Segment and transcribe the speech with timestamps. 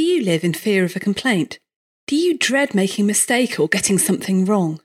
[0.00, 1.58] Do you live in fear of a complaint?
[2.06, 4.80] Do you dread making a mistake or getting something wrong?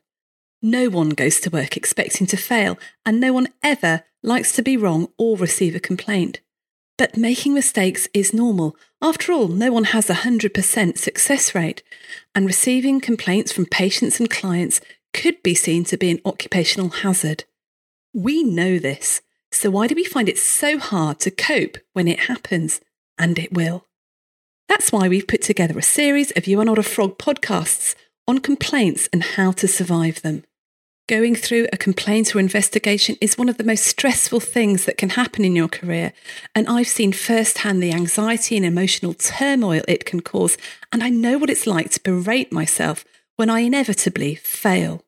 [0.61, 4.75] No one goes to work expecting to fail, and no one ever likes to be
[4.75, 6.41] wrong or receive a complaint.
[6.97, 8.75] But making mistakes is normal.
[9.01, 11.81] After all, no one has a 100% success rate,
[12.35, 14.81] and receiving complaints from patients and clients
[15.13, 17.45] could be seen to be an occupational hazard.
[18.13, 22.27] We know this, so why do we find it so hard to cope when it
[22.27, 22.81] happens?
[23.17, 23.84] And it will.
[24.67, 27.95] That's why we've put together a series of You Are Not a Frog podcasts
[28.27, 30.43] on complaints and how to survive them.
[31.07, 35.11] Going through a complaint or investigation is one of the most stressful things that can
[35.11, 36.13] happen in your career.
[36.55, 40.57] And I've seen firsthand the anxiety and emotional turmoil it can cause.
[40.91, 45.03] And I know what it's like to berate myself when I inevitably fail.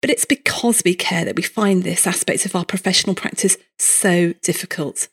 [0.00, 4.32] But it's because we care that we find this aspect of our professional practice so
[4.42, 5.08] difficult.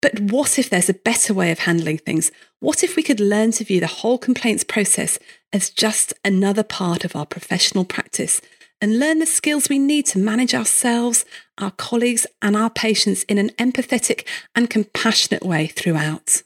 [0.00, 2.30] But what if there's a better way of handling things?
[2.60, 5.18] What if we could learn to view the whole complaints process
[5.52, 8.40] as just another part of our professional practice
[8.80, 11.24] and learn the skills we need to manage ourselves,
[11.58, 14.24] our colleagues, and our patients in an empathetic
[14.54, 16.42] and compassionate way throughout?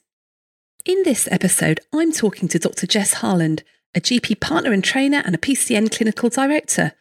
[0.86, 2.86] In this episode, I'm talking to Dr.
[2.86, 3.62] Jess Harland,
[3.94, 6.92] a GP partner and trainer and a PCN clinical director.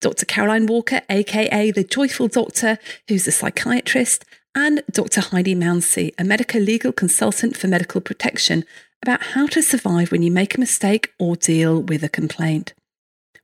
[0.00, 0.26] Dr.
[0.26, 4.24] Caroline Walker, aka the Joyful Doctor, who's a psychiatrist,
[4.54, 5.20] and Dr.
[5.20, 8.64] Heidi Mounsey, a medical legal consultant for medical protection,
[9.02, 12.74] about how to survive when you make a mistake or deal with a complaint.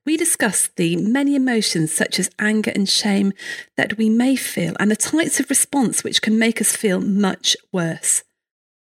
[0.04, 3.32] We discuss the many emotions such as anger and shame
[3.76, 7.56] that we may feel and the types of response which can make us feel much
[7.72, 8.22] worse.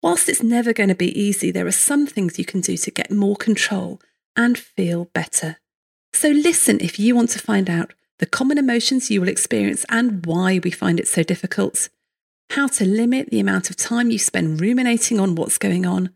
[0.02, 2.90] Whilst it's never going to be easy, there are some things you can do to
[2.90, 4.00] get more control
[4.36, 5.58] and feel better.
[6.12, 10.24] So listen if you want to find out the common emotions you will experience and
[10.26, 11.88] why we find it so difficult
[12.50, 16.10] how to limit the amount of time you spend ruminating on what's going on,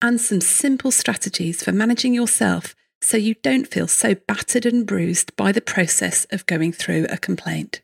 [0.00, 5.34] and some simple strategies for managing yourself so you don't feel so battered and bruised
[5.36, 7.82] by the process of going through a complaint.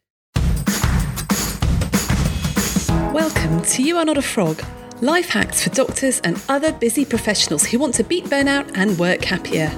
[3.12, 4.62] Welcome to You Are Not a Frog
[5.00, 9.24] life hacks for doctors and other busy professionals who want to beat burnout and work
[9.24, 9.70] happier.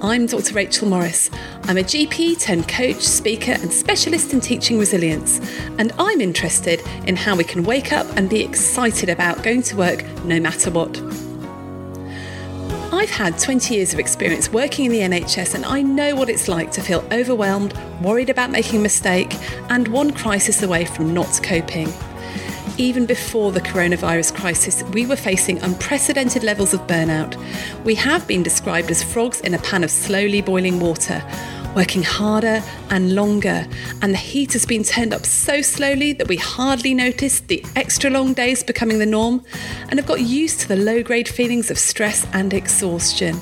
[0.00, 0.54] I'm Dr.
[0.54, 1.28] Rachel Morris.
[1.64, 5.40] I'm a GP turned coach, speaker, and specialist in teaching resilience.
[5.76, 9.76] And I'm interested in how we can wake up and be excited about going to
[9.76, 10.96] work no matter what.
[12.92, 16.46] I've had 20 years of experience working in the NHS and I know what it's
[16.46, 19.34] like to feel overwhelmed, worried about making a mistake,
[19.68, 21.92] and one crisis away from not coping
[22.78, 27.36] even before the coronavirus crisis, we were facing unprecedented levels of burnout.
[27.84, 31.22] We have been described as frogs in a pan of slowly boiling water,
[31.74, 33.66] working harder and longer,
[34.00, 38.10] and the heat has been turned up so slowly that we hardly noticed the extra
[38.10, 39.44] long days becoming the norm
[39.88, 43.36] and have got used to the low grade feelings of stress and exhaustion.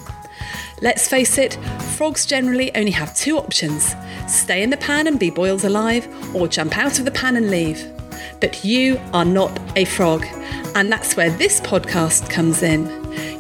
[0.82, 1.54] Let's face it,
[1.96, 3.94] frogs generally only have two options
[4.26, 7.50] stay in the pan and be boiled alive, or jump out of the pan and
[7.50, 7.95] leave.
[8.40, 10.26] But you are not a frog,
[10.74, 12.86] and that's where this podcast comes in.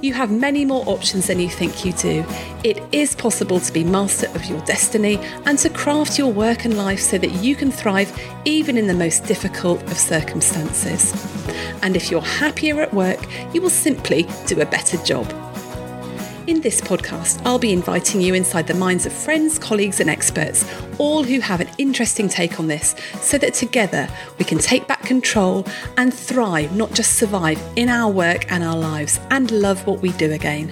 [0.02, 2.24] You have many more options than you think you do.
[2.64, 6.76] It is possible to be master of your destiny and to craft your work and
[6.76, 8.10] life so that you can thrive
[8.44, 11.12] even in the most difficult of circumstances.
[11.82, 13.20] And if you're happier at work,
[13.54, 15.30] you will simply do a better job.
[16.46, 20.64] In this podcast, I'll be inviting you inside the minds of friends, colleagues, and experts,
[20.96, 24.08] all who have an interesting take on this, so that together
[24.38, 28.76] we can take back control and thrive, not just survive in our work and our
[28.76, 30.70] lives, and love what we do again.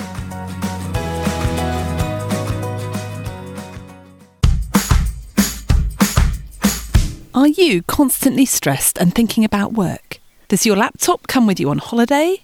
[7.34, 10.20] Are you constantly stressed and thinking about work?
[10.46, 12.43] Does your laptop come with you on holiday?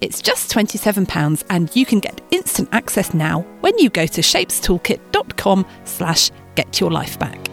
[0.00, 5.66] It's just £27 and you can get instant access now when you go to shapestoolkit.com
[5.84, 7.48] slash get your life back.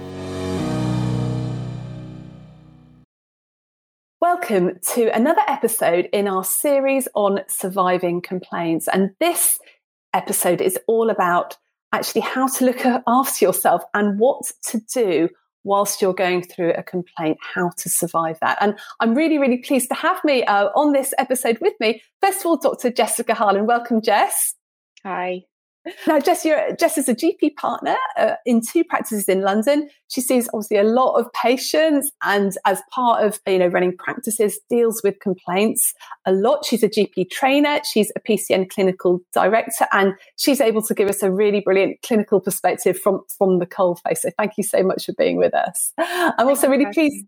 [4.21, 8.87] Welcome to another episode in our series on surviving complaints.
[8.87, 9.59] And this
[10.13, 11.57] episode is all about
[11.91, 15.29] actually how to look after yourself and what to do
[15.65, 18.57] whilst you're going through a complaint, how to survive that.
[18.61, 22.01] And I'm really, really pleased to have me uh, on this episode with me.
[22.21, 22.91] First of all, Dr.
[22.91, 23.67] Jessica Harland.
[23.67, 24.53] Welcome, Jess.
[25.03, 25.43] Hi.
[26.07, 29.89] Now, Jess, you're, Jess is a GP partner uh, in two practices in London.
[30.07, 34.59] She sees obviously a lot of patients, and as part of you know running practices,
[34.69, 35.93] deals with complaints
[36.25, 36.65] a lot.
[36.65, 37.79] She's a GP trainer.
[37.91, 42.39] She's a PCN clinical director, and she's able to give us a really brilliant clinical
[42.39, 44.21] perspective from from the cold face.
[44.21, 45.93] So, thank you so much for being with us.
[45.97, 47.25] I'm also really pleased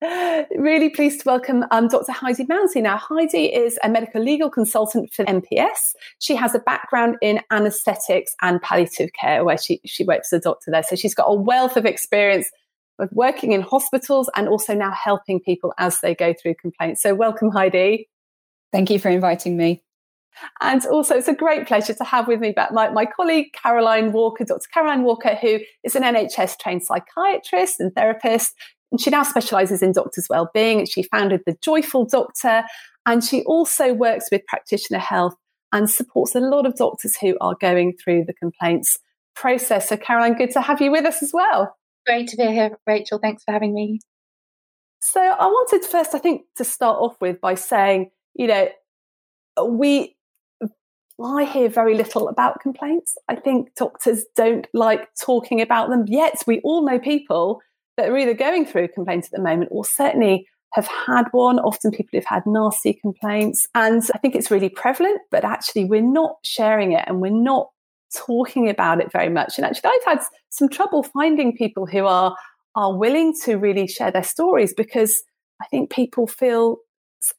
[0.56, 2.12] Really pleased to welcome um, Dr.
[2.12, 2.82] Heidi Mounsey.
[2.82, 5.94] Now, Heidi is a medical legal consultant for MPS.
[6.18, 10.42] She has a background in anaesthetics and palliative care, where she, she works as a
[10.42, 10.82] doctor there.
[10.82, 12.50] So she's got a wealth of experience
[12.98, 17.02] of working in hospitals and also now helping people as they go through complaints.
[17.02, 18.08] So, welcome, Heidi.
[18.72, 19.82] Thank you for inviting me.
[20.60, 24.12] And also, it's a great pleasure to have with me back my, my colleague, Caroline
[24.12, 24.68] Walker, Dr.
[24.72, 28.54] Caroline Walker, who is an NHS trained psychiatrist and therapist.
[28.90, 30.84] And she now specializes in doctors' well-being.
[30.86, 32.64] She founded the Joyful Doctor,
[33.06, 35.34] and she also works with practitioner health
[35.72, 38.98] and supports a lot of doctors who are going through the complaints
[39.36, 39.88] process.
[39.88, 41.76] So, Caroline, good to have you with us as well.
[42.06, 43.18] Great to be here, Rachel.
[43.18, 44.00] Thanks for having me.
[45.00, 48.68] So, I wanted first, I think, to start off with by saying, you know,
[49.64, 50.16] we
[51.22, 53.16] I hear very little about complaints.
[53.28, 56.04] I think doctors don't like talking about them.
[56.06, 57.60] Yet we all know people
[58.00, 61.58] that are either going through complaints at the moment or certainly have had one.
[61.58, 63.66] Often people have had nasty complaints.
[63.74, 67.68] And I think it's really prevalent, but actually we're not sharing it and we're not
[68.16, 69.58] talking about it very much.
[69.58, 72.34] And actually I've had some trouble finding people who are
[72.76, 75.22] are willing to really share their stories because
[75.60, 76.76] I think people feel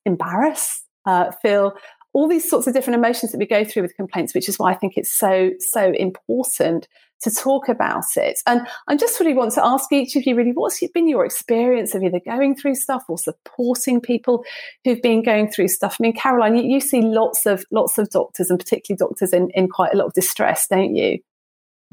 [0.05, 1.73] embarrassed, uh, feel
[2.13, 4.71] all these sorts of different emotions that we go through with complaints, which is why
[4.71, 6.89] I think it's so, so important
[7.23, 8.39] to talk about it.
[8.47, 11.93] And I just really want to ask each of you really, what's been your experience
[11.93, 14.43] of either going through stuff or supporting people
[14.83, 15.97] who've been going through stuff?
[15.99, 19.49] I mean, Caroline, you, you see lots of lots of doctors and particularly doctors in,
[19.53, 21.19] in quite a lot of distress, don't you?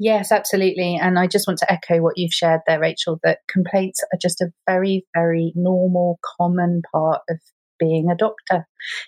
[0.01, 0.95] Yes, absolutely.
[0.95, 4.39] And I just want to echo what you've shared there, Rachel, that complaints are just
[4.39, 7.37] a very, very normal, common part of
[7.79, 8.67] being a doctor,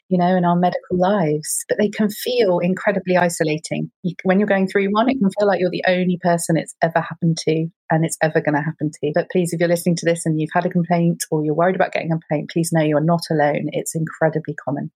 [0.10, 1.66] you know, in our medical lives.
[1.68, 3.92] But they can feel incredibly isolating.
[4.04, 6.76] You, when you're going through one, it can feel like you're the only person it's
[6.82, 9.12] ever happened to and it's ever going to happen to.
[9.14, 11.76] But please, if you're listening to this and you've had a complaint or you're worried
[11.76, 13.70] about getting a complaint, please know you're not alone.
[13.74, 14.92] It's incredibly common.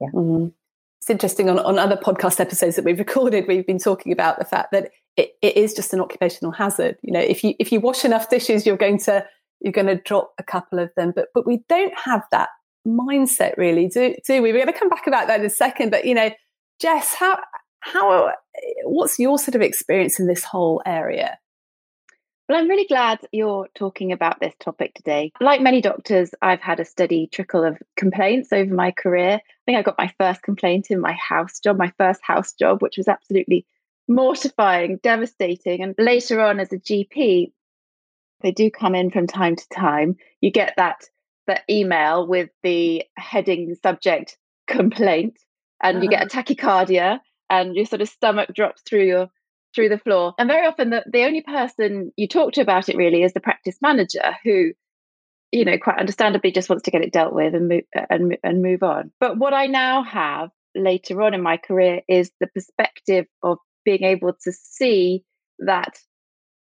[0.00, 0.08] Yeah.
[0.14, 0.48] Mm-hmm.
[1.00, 4.44] It's interesting on, on other podcast episodes that we've recorded, we've been talking about the
[4.46, 6.96] fact that it, it is just an occupational hazard.
[7.02, 9.24] You know, if you if you wash enough dishes, you're going to
[9.60, 11.12] you're going to drop a couple of them.
[11.14, 12.48] But but we don't have that
[12.86, 15.90] mindset really do do we we're going to come back about that in a second
[15.90, 16.30] but you know
[16.80, 17.38] jess how
[17.80, 18.30] how
[18.84, 21.38] what's your sort of experience in this whole area
[22.46, 25.32] well, I'm really glad you're talking about this topic today.
[25.40, 29.36] Like many doctors, I've had a steady trickle of complaints over my career.
[29.36, 32.82] I think I got my first complaint in my house job, my first house job,
[32.82, 33.64] which was absolutely
[34.08, 35.82] mortifying, devastating.
[35.82, 37.50] And later on, as a GP,
[38.42, 40.16] they do come in from time to time.
[40.42, 41.08] You get that
[41.46, 44.36] the email with the heading subject
[44.66, 45.38] complaint
[45.82, 46.42] and you get a uh-huh.
[46.42, 47.20] tachycardia
[47.50, 49.28] and your sort of stomach drops through your
[49.74, 52.96] through the floor and very often the, the only person you talk to about it
[52.96, 54.72] really is the practice manager who
[55.50, 58.62] you know quite understandably just wants to get it dealt with and move and, and
[58.62, 63.26] move on but what i now have later on in my career is the perspective
[63.42, 65.24] of being able to see
[65.58, 65.98] that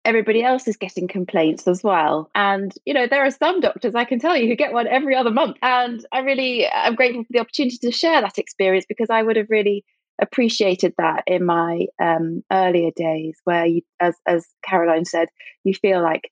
[0.06, 2.30] everybody else is getting complaints as well.
[2.34, 5.16] And, you know, there are some doctors I can tell you who get one every
[5.16, 5.56] other month.
[5.62, 9.36] And I really am grateful for the opportunity to share that experience because I would
[9.36, 9.84] have really
[10.22, 15.28] appreciated that in my um, earlier days where you, as, as Caroline said,
[15.64, 16.30] you feel like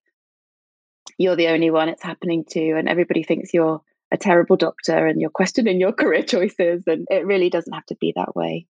[1.18, 5.20] you're the only one it's happening to and everybody thinks you're a terrible doctor and
[5.20, 8.66] you're questioning your career choices and it really doesn't have to be that way.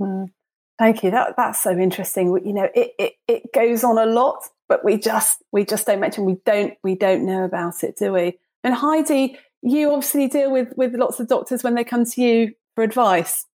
[0.00, 0.26] Mm.
[0.78, 1.10] Thank you.
[1.10, 2.28] That that's so interesting.
[2.44, 6.00] You know, it, it it goes on a lot, but we just we just don't
[6.00, 6.24] mention.
[6.24, 8.38] We don't we don't know about it, do we?
[8.64, 12.54] And Heidi, you obviously deal with with lots of doctors when they come to you
[12.74, 13.46] for advice.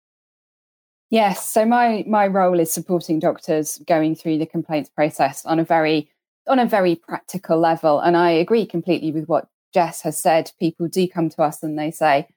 [1.09, 1.45] Yes.
[1.47, 6.09] So my my role is supporting doctors going through the complaints process on a very
[6.47, 7.99] on a very practical level.
[7.99, 10.51] And I agree completely with what Jess has said.
[10.59, 12.27] People do come to us and they say,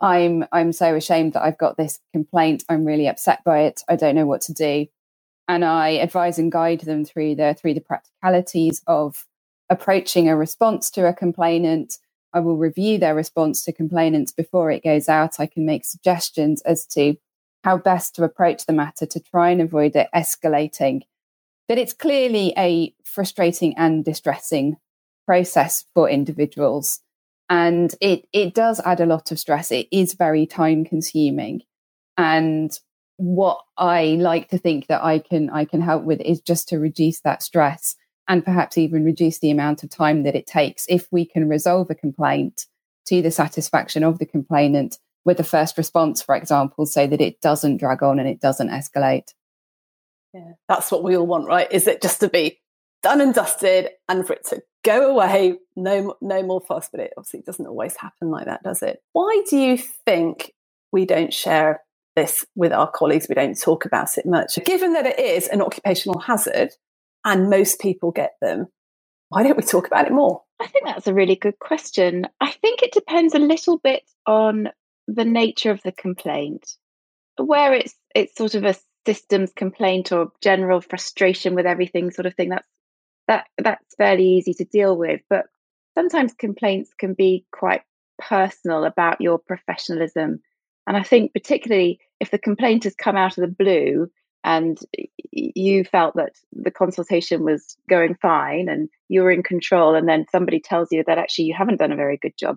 [0.00, 2.64] I'm I'm so ashamed that I've got this complaint.
[2.68, 3.82] I'm really upset by it.
[3.88, 4.86] I don't know what to do.
[5.48, 9.26] And I advise and guide them through the through the practicalities of
[9.68, 11.98] approaching a response to a complainant.
[12.32, 15.40] I will review their response to complainants before it goes out.
[15.40, 17.16] I can make suggestions as to
[17.64, 21.02] how best to approach the matter to try and avoid it escalating.
[21.68, 24.76] But it's clearly a frustrating and distressing
[25.26, 27.00] process for individuals
[27.50, 31.60] and it it does add a lot of stress it is very time consuming
[32.16, 32.78] and
[33.20, 36.78] what I like to think that I can I can help with is just to
[36.78, 41.06] reduce that stress and perhaps even reduce the amount of time that it takes if
[41.10, 42.66] we can resolve a complaint
[43.06, 47.40] to the satisfaction of the complainant with a first response, for example, so that it
[47.40, 49.34] doesn't drag on and it doesn't escalate.
[50.32, 51.70] Yeah, that's what we all want, right?
[51.70, 52.60] Is it just to be
[53.02, 56.88] done and dusted and for it to go away, no, no more fuss?
[56.90, 59.02] But it obviously doesn't always happen like that, does it?
[59.12, 60.52] Why do you think
[60.92, 61.80] we don't share
[62.16, 63.26] this with our colleagues?
[63.28, 64.58] We don't talk about it much.
[64.64, 66.70] Given that it is an occupational hazard
[67.24, 68.66] and most people get them,
[69.28, 70.42] why don't we talk about it more?
[70.60, 72.26] I think that's a really good question.
[72.40, 74.68] I think it depends a little bit on
[75.06, 76.76] the nature of the complaint.
[77.36, 78.74] Where it's it's sort of a
[79.06, 82.66] systems complaint or general frustration with everything sort of thing, that's
[83.28, 85.20] that that's fairly easy to deal with.
[85.28, 85.46] But
[85.94, 87.82] sometimes complaints can be quite
[88.18, 90.40] personal about your professionalism.
[90.86, 94.10] And I think particularly if the complaint has come out of the blue
[94.42, 94.78] and
[95.32, 100.26] you felt that the consultation was going fine and you were in control and then
[100.30, 102.56] somebody tells you that actually you haven't done a very good job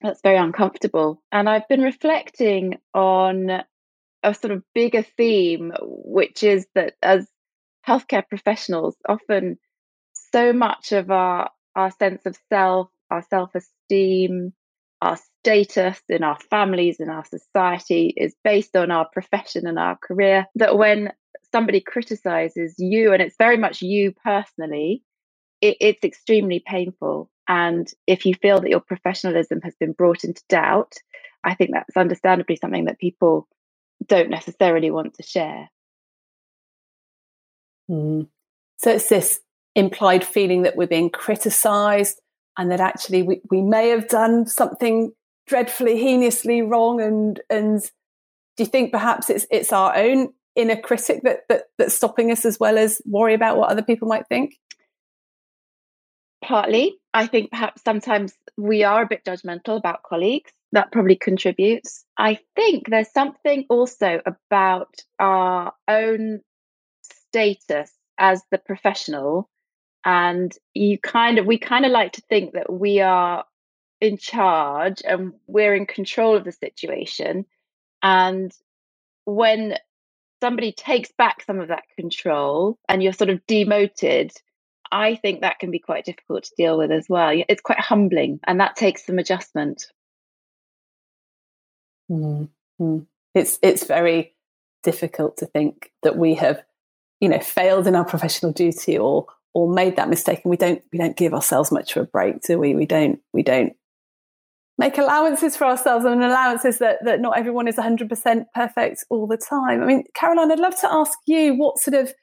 [0.00, 3.62] that's very uncomfortable and i've been reflecting on
[4.22, 7.26] a sort of bigger theme which is that as
[7.88, 9.58] healthcare professionals often
[10.12, 14.52] so much of our our sense of self our self-esteem
[15.00, 19.96] our status in our families in our society is based on our profession and our
[19.96, 21.12] career that when
[21.52, 25.02] somebody criticizes you and it's very much you personally
[25.60, 27.28] it, it's extremely painful.
[27.48, 30.94] And if you feel that your professionalism has been brought into doubt
[31.44, 33.48] i think that's understandably something that people
[34.06, 35.68] don't necessarily want to share
[37.90, 38.26] mm.
[38.78, 39.40] so it's this
[39.74, 42.20] implied feeling that we're being criticized
[42.56, 45.12] and that actually we, we may have done something
[45.46, 47.80] dreadfully heinously wrong and and
[48.56, 52.44] do you think perhaps it's it's our own inner critic that, that that's stopping us
[52.44, 54.56] as well as worry about what other people might think?
[56.44, 56.98] Partly.
[57.14, 60.50] I think perhaps sometimes we are a bit judgmental about colleagues.
[60.72, 62.04] That probably contributes.
[62.18, 66.40] I think there's something also about our own
[67.38, 69.48] status as the professional
[70.04, 73.44] and you kind of we kind of like to think that we are
[74.00, 77.44] in charge and we're in control of the situation.
[78.02, 78.52] And
[79.24, 79.76] when
[80.40, 84.32] somebody takes back some of that control and you're sort of demoted
[84.92, 87.30] i think that can be quite difficult to deal with as well.
[87.48, 89.84] It's quite humbling and that takes some adjustment.
[92.10, 93.00] Mm-hmm.
[93.34, 94.34] it's it's very
[94.82, 96.62] difficult to think that we have
[97.20, 100.82] you know failed in our professional duty or or made that mistake and we don't
[100.92, 102.74] we don't give ourselves much of a break do we?
[102.74, 103.74] We don't we don't
[104.76, 109.36] make allowances for ourselves and allowances that that not everyone is 100% perfect all the
[109.36, 109.82] time.
[109.82, 112.14] I mean caroline i'd love to ask you what sort of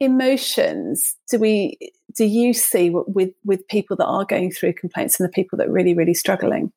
[0.00, 1.78] emotions do we
[2.16, 5.68] do you see with with people that are going through complaints and the people that
[5.68, 6.72] are really really struggling?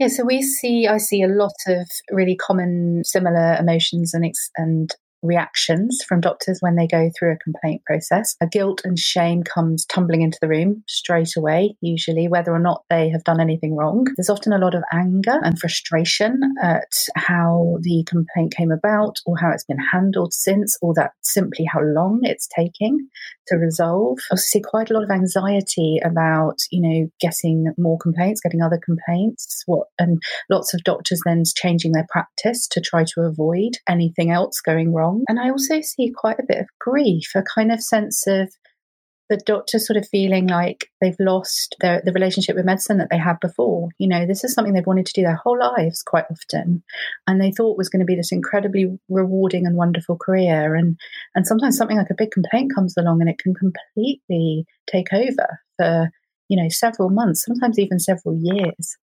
[0.00, 4.94] Yeah, so we see, I see a lot of really common, similar emotions and and
[5.22, 8.36] reactions from doctors when they go through a complaint process.
[8.40, 12.84] A guilt and shame comes tumbling into the room straight away, usually, whether or not
[12.90, 14.06] they have done anything wrong.
[14.16, 19.38] There's often a lot of anger and frustration at how the complaint came about or
[19.38, 23.08] how it's been handled since, or that simply how long it's taking
[23.48, 24.18] to resolve.
[24.32, 28.80] I see quite a lot of anxiety about, you know, getting more complaints, getting other
[28.82, 34.30] complaints, what and lots of doctors then changing their practice to try to avoid anything
[34.30, 35.24] else going wrong wrong.
[35.28, 38.50] And I also see quite a bit of grief, a kind of sense of
[39.30, 43.16] the doctor sort of feeling like they've lost their, the relationship with medicine that they
[43.16, 43.88] had before.
[43.96, 46.82] You know, this is something they've wanted to do their whole lives quite often,
[47.28, 50.74] and they thought was going to be this incredibly rewarding and wonderful career.
[50.74, 50.98] And
[51.34, 55.60] and sometimes something like a big complaint comes along, and it can completely take over
[55.78, 56.10] for
[56.48, 58.96] you know several months, sometimes even several years.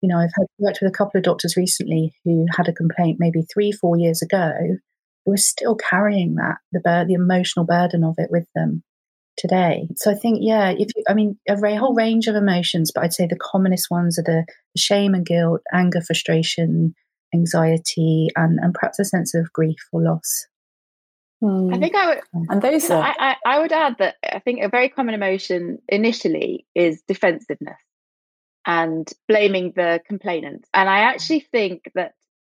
[0.00, 3.18] You know, I've had, worked with a couple of doctors recently who had a complaint
[3.20, 4.52] maybe three, four years ago,
[5.26, 8.82] we're still carrying that the bur- the emotional burden of it with them
[9.36, 9.88] today.
[9.96, 13.04] So I think, yeah, if you, I mean, a ra- whole range of emotions, but
[13.04, 16.94] I'd say the commonest ones are the, the shame and guilt, anger, frustration,
[17.34, 20.46] anxiety, and, and perhaps a sense of grief or loss.
[21.40, 21.74] Hmm.
[21.74, 24.62] I think I would, and those are, I, I, I would add that I think
[24.62, 27.80] a very common emotion initially is defensiveness
[28.66, 30.66] and blaming the complainant.
[30.72, 32.14] And I actually think that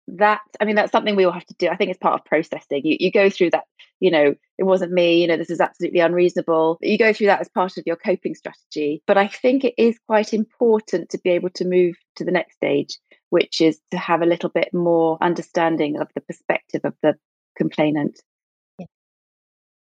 [0.07, 2.25] that i mean that's something we all have to do i think it's part of
[2.25, 3.63] processing you, you go through that
[3.99, 7.41] you know it wasn't me you know this is absolutely unreasonable you go through that
[7.41, 11.31] as part of your coping strategy but i think it is quite important to be
[11.31, 15.17] able to move to the next stage which is to have a little bit more
[15.21, 17.15] understanding of the perspective of the
[17.57, 18.21] complainant.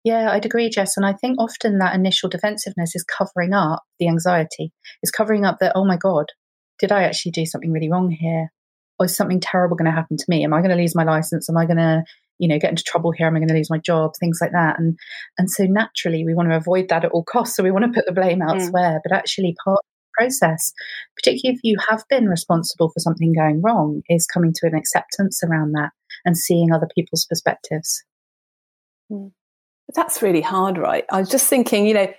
[0.04, 0.96] Yeah, I'd agree, Jess.
[0.96, 4.72] And I think often that initial defensiveness is covering up the anxiety.
[5.02, 6.26] It's covering up that, oh my God,
[6.78, 8.52] did I actually do something really wrong here?
[8.98, 10.44] Or is something terrible going to happen to me?
[10.44, 11.48] Am I going to lose my license?
[11.50, 12.04] Am I going to,
[12.38, 13.26] you know, get into trouble here?
[13.26, 14.12] Am I going to lose my job?
[14.18, 14.78] Things like that.
[14.78, 14.96] And
[15.38, 17.56] and so naturally we want to avoid that at all costs.
[17.56, 18.48] So we want to put the blame mm.
[18.48, 18.98] elsewhere.
[18.98, 19.00] Mm.
[19.02, 20.72] But actually part of the process,
[21.16, 25.42] particularly if you have been responsible for something going wrong, is coming to an acceptance
[25.42, 25.90] around that
[26.24, 28.04] and seeing other people's perspectives.
[29.10, 29.32] Mm.
[29.94, 31.04] That's really hard, right?
[31.10, 32.12] I was just thinking, you know,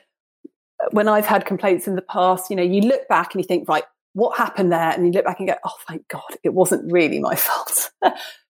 [0.92, 3.68] when I've had complaints in the past, you know, you look back and you think,
[3.68, 3.84] right,
[4.16, 4.92] what happened there?
[4.92, 7.92] And you look back and go, oh, thank God, it wasn't really my fault.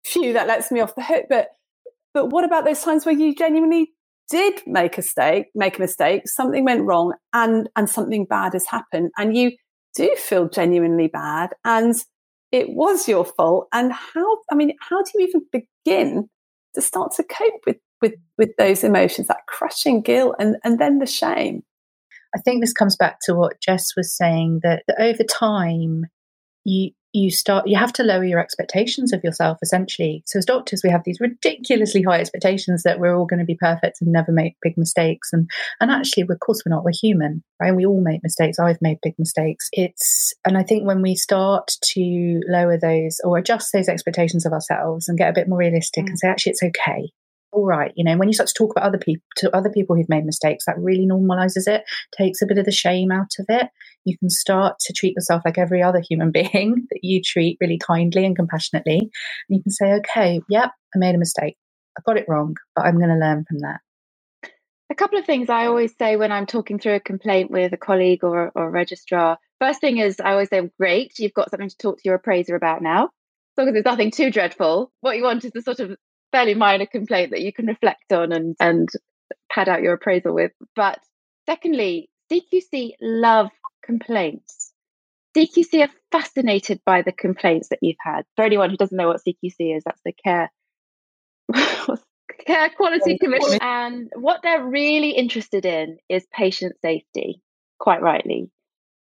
[0.04, 1.26] Phew, that lets me off the hook.
[1.30, 1.48] But
[2.14, 3.92] but what about those times where you genuinely
[4.30, 8.68] did make a mistake, make a mistake, something went wrong, and and something bad has
[8.68, 9.54] happened, and you
[9.96, 11.96] do feel genuinely bad, and
[12.52, 13.68] it was your fault.
[13.72, 14.38] And how?
[14.52, 16.30] I mean, how do you even begin
[16.76, 21.00] to start to cope with with with those emotions, that crushing guilt, and and then
[21.00, 21.64] the shame.
[22.36, 26.06] I think this comes back to what Jess was saying that, that over time
[26.66, 30.24] you you start you have to lower your expectations of yourself essentially.
[30.26, 33.58] So as doctors we have these ridiculously high expectations that we're all going to be
[33.60, 35.30] perfect and never make big mistakes.
[35.32, 35.48] And
[35.80, 36.84] and actually of course we're not.
[36.84, 37.76] We're human right?
[37.76, 38.58] We all make mistakes.
[38.60, 39.70] I've made big mistakes.
[39.74, 44.54] It's and i think when we start to lower those or adjust those expectations of
[44.54, 46.10] ourselves and get a bit more realistic mm.
[46.10, 47.12] and say actually it's okay
[47.54, 47.92] all right.
[47.96, 50.26] You know, when you start to talk about other people to other people who've made
[50.26, 51.84] mistakes, that really normalizes it,
[52.18, 53.68] takes a bit of the shame out of it.
[54.06, 57.78] You can start to treat yourself like every other human being that you treat really
[57.78, 58.98] kindly and compassionately.
[59.00, 59.10] And
[59.50, 61.56] you can say, okay, yep, I made a mistake.
[61.98, 63.80] I got it wrong, but I'm going to learn from that.
[64.90, 67.78] A couple of things I always say when I'm talking through a complaint with a
[67.78, 69.38] colleague or, or a registrar.
[69.60, 72.56] First thing is, I always say, great, you've got something to talk to your appraiser
[72.56, 73.06] about now.
[73.06, 75.96] As long as there's nothing too dreadful, what you want is the sort of
[76.34, 78.90] fairly minor complaint that you can reflect on and, and
[79.50, 80.52] pad out your appraisal with.
[80.76, 81.00] But
[81.46, 83.50] secondly, CQC love
[83.86, 84.74] complaints.
[85.38, 88.24] CQC are fascinated by the complaints that you've had.
[88.36, 90.52] For anyone who doesn't know what CQC is, that's the Care
[92.46, 93.60] Care Quality Commission.
[93.62, 97.42] And what they're really interested in is patient safety,
[97.80, 98.50] quite rightly.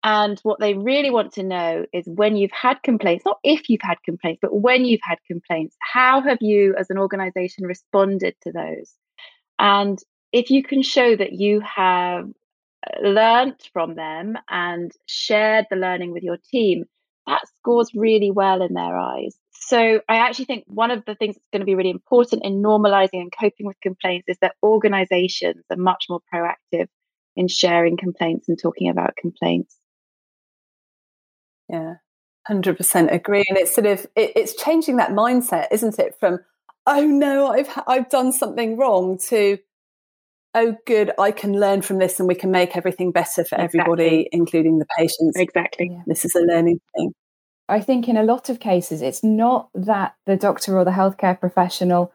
[0.03, 3.83] And what they really want to know is when you've had complaints, not if you've
[3.83, 8.53] had complaints, but when you've had complaints, how have you as an organization responded to
[8.53, 8.95] those?
[9.59, 9.99] And
[10.33, 16.13] if you can show that you have uh, learnt from them and shared the learning
[16.13, 16.85] with your team,
[17.27, 19.37] that scores really well in their eyes.
[19.53, 22.63] So I actually think one of the things that's going to be really important in
[22.63, 26.87] normalizing and coping with complaints is that organizations are much more proactive
[27.37, 29.80] in sharing complaints and talking about complaints.
[31.71, 31.95] Yeah,
[32.47, 33.45] hundred percent agree.
[33.49, 36.17] And it's sort of it, it's changing that mindset, isn't it?
[36.19, 36.41] From
[36.87, 39.59] oh no, I've I've done something wrong to
[40.55, 43.81] oh good, I can learn from this, and we can make everything better for exactly.
[43.81, 45.37] everybody, including the patients.
[45.37, 45.97] Exactly.
[46.07, 47.13] This is a learning thing.
[47.69, 51.39] I think in a lot of cases, it's not that the doctor or the healthcare
[51.39, 52.13] professional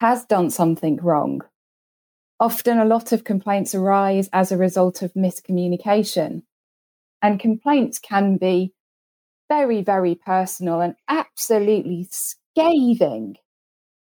[0.00, 1.42] has done something wrong.
[2.38, 6.42] Often, a lot of complaints arise as a result of miscommunication.
[7.20, 8.74] And complaints can be
[9.52, 13.36] very, very personal and absolutely scathing.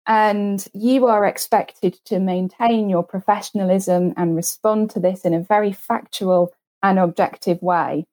[0.06, 5.72] And you are expected to maintain your professionalism and respond to this in a very
[5.72, 8.04] factual and objective way.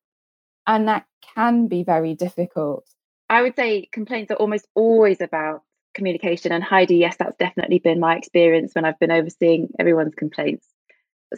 [0.68, 2.86] And that can be very difficult.
[3.30, 5.64] I would say complaints are almost always about
[5.94, 6.54] communication.
[6.54, 10.66] And Heidi, yes, that's definitely been my experience when I've been overseeing everyone's complaints.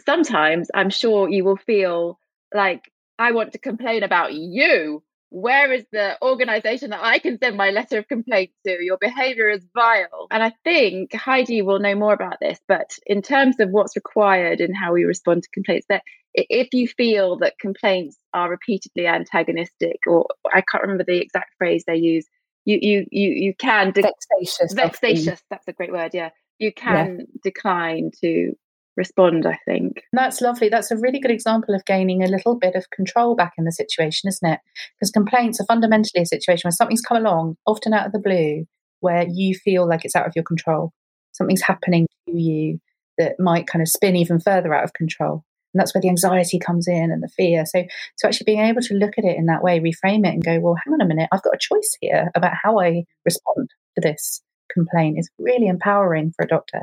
[0.06, 2.20] Sometimes I'm sure you will feel
[2.54, 7.56] like I want to complain about you where is the organization that I can send
[7.56, 8.84] my letter of complaint to?
[8.84, 10.26] Your behavior is vile.
[10.30, 14.60] And I think Heidi will know more about this, but in terms of what's required
[14.60, 16.02] and how we respond to complaints, that
[16.34, 21.84] if you feel that complaints are repeatedly antagonistic, or I can't remember the exact phrase
[21.86, 22.26] they use,
[22.64, 24.72] you you you you can de- vexatious.
[24.74, 26.30] Vexatious, that's a great word, yeah.
[26.58, 27.24] You can yeah.
[27.42, 28.52] decline to
[29.00, 30.02] respond, I think.
[30.12, 30.68] That's lovely.
[30.68, 33.72] That's a really good example of gaining a little bit of control back in the
[33.72, 34.60] situation, isn't it?
[34.94, 38.66] Because complaints are fundamentally a situation where something's come along, often out of the blue,
[39.00, 40.92] where you feel like it's out of your control.
[41.32, 42.78] Something's happening to you
[43.18, 45.44] that might kind of spin even further out of control.
[45.72, 47.64] And that's where the anxiety comes in and the fear.
[47.64, 47.84] So,
[48.16, 50.58] so actually being able to look at it in that way, reframe it and go,
[50.60, 54.00] well, hang on a minute, I've got a choice here about how I respond to
[54.00, 56.82] this complaint is really empowering for a doctor.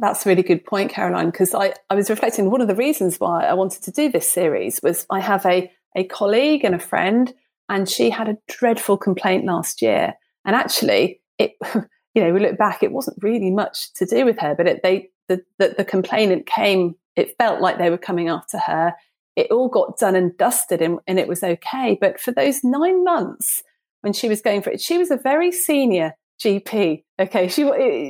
[0.00, 3.20] That's a really good point, Caroline, because I, I was reflecting one of the reasons
[3.20, 6.78] why I wanted to do this series was I have a, a colleague and a
[6.78, 7.32] friend
[7.68, 10.14] and she had a dreadful complaint last year.
[10.44, 11.52] And actually, it,
[12.14, 14.80] you know, we look back, it wasn't really much to do with her, but it,
[14.82, 18.94] they, the, the, the complainant came, it felt like they were coming after her.
[19.36, 21.98] It all got done and dusted and, and it was okay.
[22.00, 23.62] But for those nine months
[24.00, 27.04] when she was going for it, she was a very senior GP.
[27.18, 27.48] Okay.
[27.48, 27.62] She,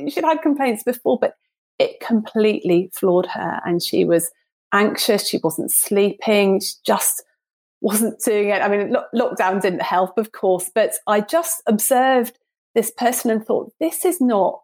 [0.09, 1.35] she'd had complaints before, but
[1.79, 4.31] it completely floored her and she was
[4.73, 5.27] anxious.
[5.27, 6.59] She wasn't sleeping.
[6.59, 7.23] She just
[7.81, 8.61] wasn't doing it.
[8.61, 12.37] I mean, lo- lockdown didn't help, of course, but I just observed
[12.73, 14.61] this person and thought, this is not,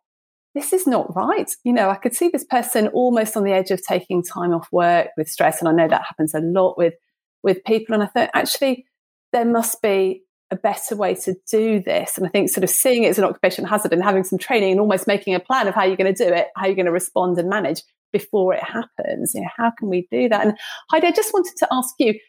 [0.55, 1.49] this is not right.
[1.63, 4.67] You know, I could see this person almost on the edge of taking time off
[4.71, 5.59] work with stress.
[5.59, 6.93] And I know that happens a lot with,
[7.43, 7.93] with people.
[7.93, 8.85] And I thought, actually,
[9.33, 12.17] there must be a better way to do this.
[12.17, 14.71] And I think sort of seeing it as an occupational hazard and having some training
[14.71, 16.85] and almost making a plan of how you're going to do it, how you're going
[16.85, 19.33] to respond and manage before it happens.
[19.33, 20.45] You know, how can we do that?
[20.45, 20.57] And
[20.89, 22.19] Heidi, I just wanted to ask you,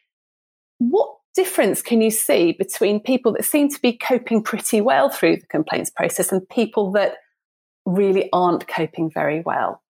[0.78, 5.36] what difference can you see between people that seem to be coping pretty well through
[5.36, 7.16] the complaints process and people that
[7.84, 9.82] really aren't coping very well?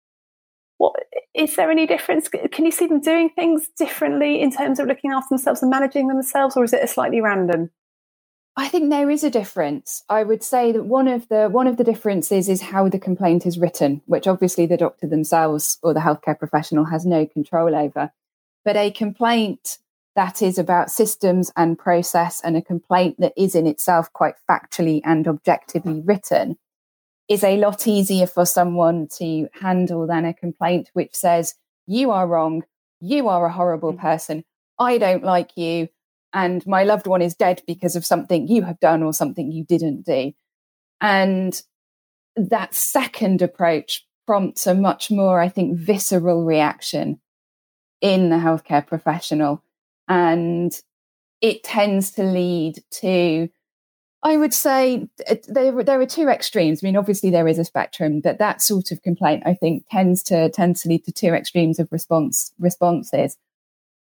[0.78, 0.96] What
[1.36, 2.28] is there any difference?
[2.28, 6.08] Can you see them doing things differently in terms of looking after themselves and managing
[6.08, 7.70] themselves, or is it a slightly random?
[8.58, 10.04] I think there is a difference.
[10.10, 13.46] I would say that one of the one of the differences is how the complaint
[13.46, 18.12] is written, which obviously the doctor themselves or the healthcare professional has no control over.
[18.66, 19.78] But a complaint
[20.16, 25.02] that is about systems and process and a complaint that is in itself quite factually
[25.06, 26.58] and objectively written
[27.30, 31.56] is a lot easier for someone to handle than a complaint which says
[31.88, 32.64] you are wrong,
[33.00, 34.00] you are a horrible mm.
[34.00, 34.44] person,
[34.78, 35.88] I don't like you,
[36.34, 39.66] and my loved one is dead because of something you have done or something you
[39.66, 40.32] didn't do.
[41.00, 41.62] And
[42.36, 47.20] that second approach prompts a much more, I think, visceral reaction
[48.00, 49.64] in the healthcare professional.
[50.08, 50.80] And
[51.42, 53.50] it tends to lead to,
[54.24, 55.10] I would say,
[55.48, 56.84] there, there are two extremes.
[56.84, 60.24] I mean, obviously there is a spectrum, but that sort of complaint, I think, tends
[60.24, 63.38] to tends to lead to two extremes of response responses.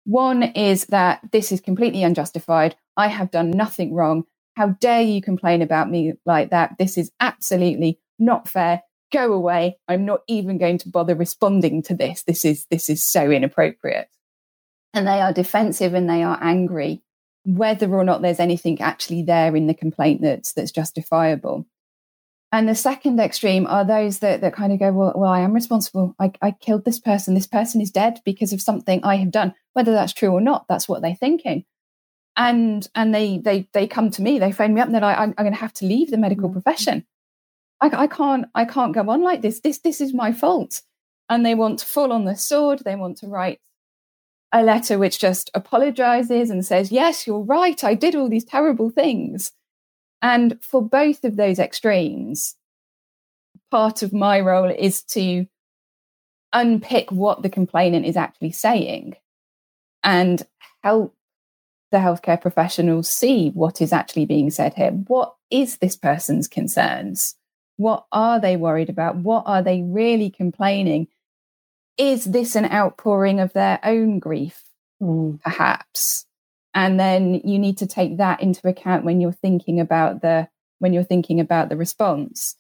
[0.05, 2.75] One is that this is completely unjustified.
[2.97, 4.25] I have done nothing wrong.
[4.55, 6.75] How dare you complain about me like that?
[6.77, 8.83] This is absolutely not fair.
[9.11, 9.77] Go away.
[9.87, 12.23] I'm not even going to bother responding to this.
[12.23, 14.09] This is this is so inappropriate.
[14.93, 17.01] And they are defensive and they are angry,
[17.45, 21.65] whether or not there's anything actually there in the complaint that's that's justifiable.
[22.51, 25.53] And the second extreme are those that, that kind of go, well, well, I am
[25.53, 26.15] responsible.
[26.19, 27.33] I, I killed this person.
[27.33, 29.53] This person is dead because of something I have done.
[29.73, 31.63] Whether that's true or not, that's what they're thinking.
[32.35, 35.17] And and they they they come to me, they phone me up, and they're like,
[35.17, 36.59] I'm, I'm going to have to leave the medical mm-hmm.
[36.59, 37.05] profession.
[37.79, 39.61] I, I can't I can't go on like this.
[39.61, 40.81] This this is my fault.
[41.29, 42.79] And they want to fall on the sword.
[42.79, 43.59] They want to write
[44.51, 47.81] a letter which just apologizes and says, yes, you're right.
[47.85, 49.53] I did all these terrible things
[50.21, 52.55] and for both of those extremes,
[53.69, 55.47] part of my role is to
[56.53, 59.15] unpick what the complainant is actually saying
[60.03, 60.45] and
[60.83, 61.15] help
[61.91, 64.91] the healthcare professionals see what is actually being said here.
[64.91, 67.35] What is this person's concerns?
[67.77, 69.17] What are they worried about?
[69.17, 71.07] What are they really complaining?
[71.97, 74.63] Is this an outpouring of their own grief,
[75.01, 75.41] mm.
[75.41, 76.25] perhaps?
[76.73, 80.47] And then you need to take that into account when you're thinking about the
[80.79, 82.55] when you're thinking about the response.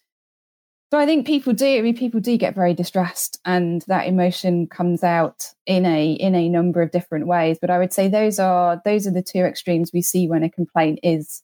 [0.91, 4.67] So i think people do i mean people do get very distressed and that emotion
[4.67, 7.57] comes out in a in a number of different ways.
[7.59, 10.49] But i would say those are those are the two extremes we see when a
[10.49, 11.41] complaint is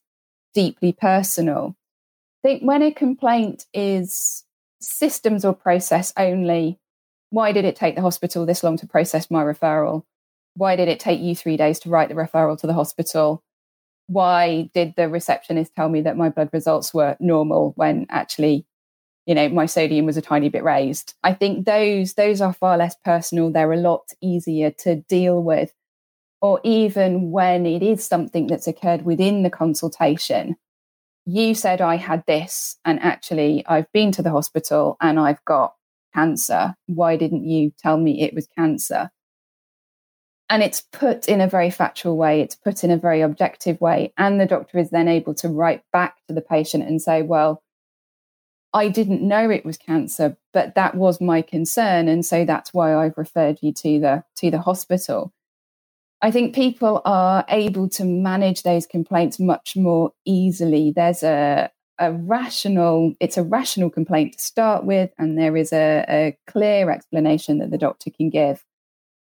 [0.53, 1.75] deeply personal.
[2.43, 4.43] I think when a complaint is
[4.79, 6.79] systems or process only
[7.29, 10.03] why did it take the hospital this long to process my referral
[10.57, 13.43] why did it take you three days to write the referral to the hospital?
[14.07, 18.65] Why did the receptionist tell me that my blood results were normal when actually,
[19.25, 21.13] you know, my sodium was a tiny bit raised?
[21.23, 23.51] I think those those are far less personal.
[23.51, 25.73] They're a lot easier to deal with.
[26.41, 30.55] Or even when it is something that's occurred within the consultation,
[31.25, 35.73] you said I had this, and actually I've been to the hospital and I've got
[36.15, 36.75] cancer.
[36.85, 39.11] Why didn't you tell me it was cancer?
[40.49, 44.13] And it's put in a very factual way it's put in a very objective way
[44.17, 47.63] and the doctor is then able to write back to the patient and say well
[48.73, 52.95] i didn't know it was cancer but that was my concern and so that's why
[52.95, 55.33] i've referred you to the to the hospital.
[56.21, 60.91] I think people are able to manage those complaints much more easily.
[60.95, 66.05] There's a a rational it's a rational complaint to start with and there is a,
[66.07, 68.63] a clear explanation that the doctor can give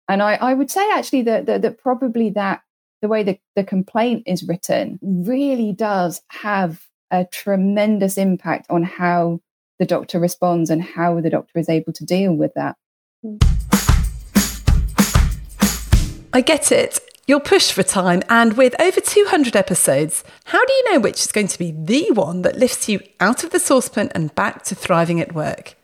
[0.08, 2.62] and I, I would say actually that, that, that probably that
[3.02, 9.40] the way the, the complaint is written really does have a tremendous impact on how
[9.78, 12.76] the doctor responds and how the doctor is able to deal with that.
[16.32, 16.98] I get it.
[17.26, 21.32] You're pushed for time, and with over 200 episodes, how do you know which is
[21.32, 24.76] going to be the one that lifts you out of the saucepan and back to
[24.76, 25.75] thriving at work?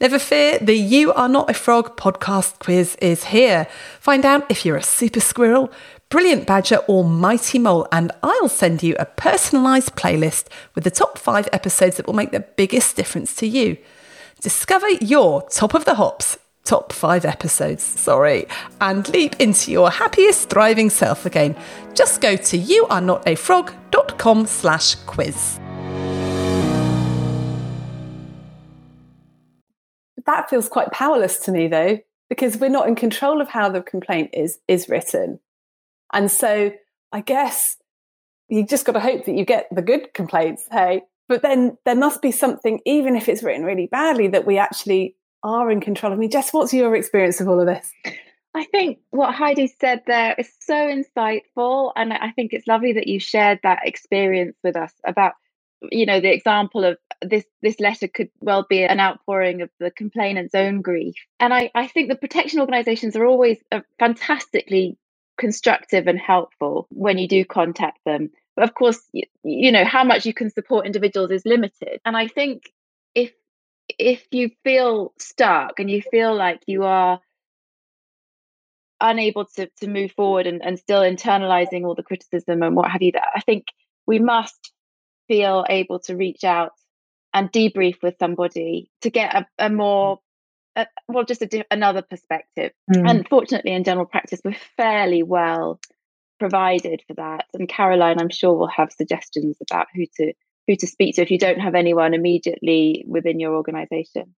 [0.00, 3.66] Never fear, the You Are Not a Frog podcast quiz is here.
[4.00, 5.70] Find out if you're a super squirrel,
[6.08, 11.18] brilliant badger, or mighty mole, and I'll send you a personalised playlist with the top
[11.18, 13.76] five episodes that will make the biggest difference to you.
[14.40, 18.46] Discover your top of the hops top five episodes, sorry,
[18.80, 21.54] and leap into your happiest, thriving self again.
[21.94, 25.60] Just go to youarenotafrog.com slash quiz.
[30.26, 33.82] That feels quite powerless to me though, because we're not in control of how the
[33.82, 35.40] complaint is is written.
[36.12, 36.72] And so
[37.12, 37.76] I guess
[38.48, 41.02] you just got to hope that you get the good complaints, hey.
[41.28, 45.16] But then there must be something, even if it's written really badly, that we actually
[45.42, 46.28] are in control of me.
[46.28, 47.90] Jess, what's your experience of all of this?
[48.54, 51.92] I think what Heidi said there is so insightful.
[51.96, 55.32] And I think it's lovely that you shared that experience with us about,
[55.90, 59.90] you know, the example of this this letter could well be an outpouring of the
[59.90, 61.14] complainant's own grief.
[61.40, 64.98] And I, I think the protection organizations are always uh, fantastically
[65.38, 68.30] constructive and helpful when you do contact them.
[68.56, 72.00] But of course, you, you know, how much you can support individuals is limited.
[72.04, 72.72] And I think
[73.14, 73.32] if
[73.98, 77.20] if you feel stuck and you feel like you are
[79.00, 83.02] unable to, to move forward and, and still internalizing all the criticism and what have
[83.02, 83.66] you, that I think
[84.06, 84.72] we must
[85.28, 86.72] feel able to reach out
[87.32, 90.20] and debrief with somebody to get a, a more
[90.76, 93.08] uh, well just a, another perspective mm.
[93.08, 95.80] and fortunately in general practice we're fairly well
[96.38, 100.32] provided for that and caroline i'm sure will have suggestions about who to
[100.66, 104.34] who to speak to if you don't have anyone immediately within your organization.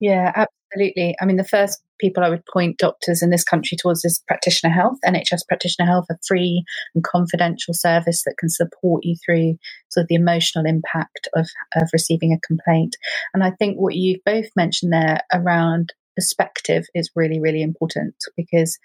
[0.00, 1.14] Yeah, absolutely.
[1.20, 4.72] I mean, the first people I would point doctors in this country towards is practitioner
[4.72, 4.98] health.
[5.04, 9.56] NHS practitioner health, a free and confidential service that can support you through
[9.90, 12.96] sort of the emotional impact of, of receiving a complaint.
[13.34, 18.78] And I think what you've both mentioned there around perspective is really, really important because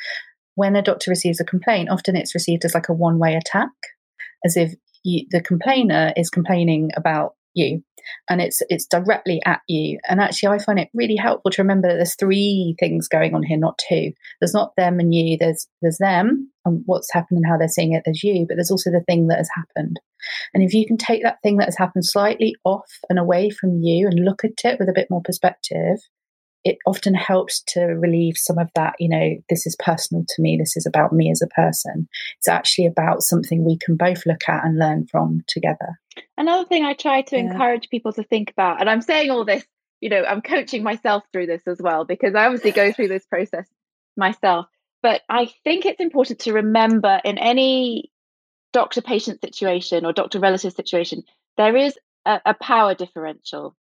[0.56, 3.70] when a doctor receives a complaint, often it's received as like a one way attack,
[4.46, 4.74] as if
[5.04, 7.84] you, the complainer is complaining about you
[8.30, 10.00] and it's it's directly at you.
[10.10, 13.44] And actually i find it really helpful to remember that there's three things going on
[13.44, 14.12] here not two.
[14.40, 17.94] There's not them and you there's there's them and what's happened and how they're seeing
[17.94, 20.00] it there's you but there's also the thing that has happened.
[20.54, 23.82] And if you can take that thing that has happened slightly off and away from
[23.82, 26.00] you and look at it with a bit more perspective
[26.64, 30.58] it often helps to relieve some of that, you know, this is personal to me,
[30.58, 32.08] this is about me as a person.
[32.38, 36.00] It's actually about something we can both look at and learn from together.
[36.38, 37.44] Another thing I try to yeah.
[37.44, 39.66] encourage people to think about, and I'm saying all this,
[40.00, 43.26] you know, I'm coaching myself through this as well, because I obviously go through this
[43.26, 43.68] process
[44.16, 44.68] myself.
[45.02, 48.12] But I think it's important to remember in any
[48.72, 51.24] doctor patient situation or doctor relative situation,
[51.58, 53.76] there is a, a power differential.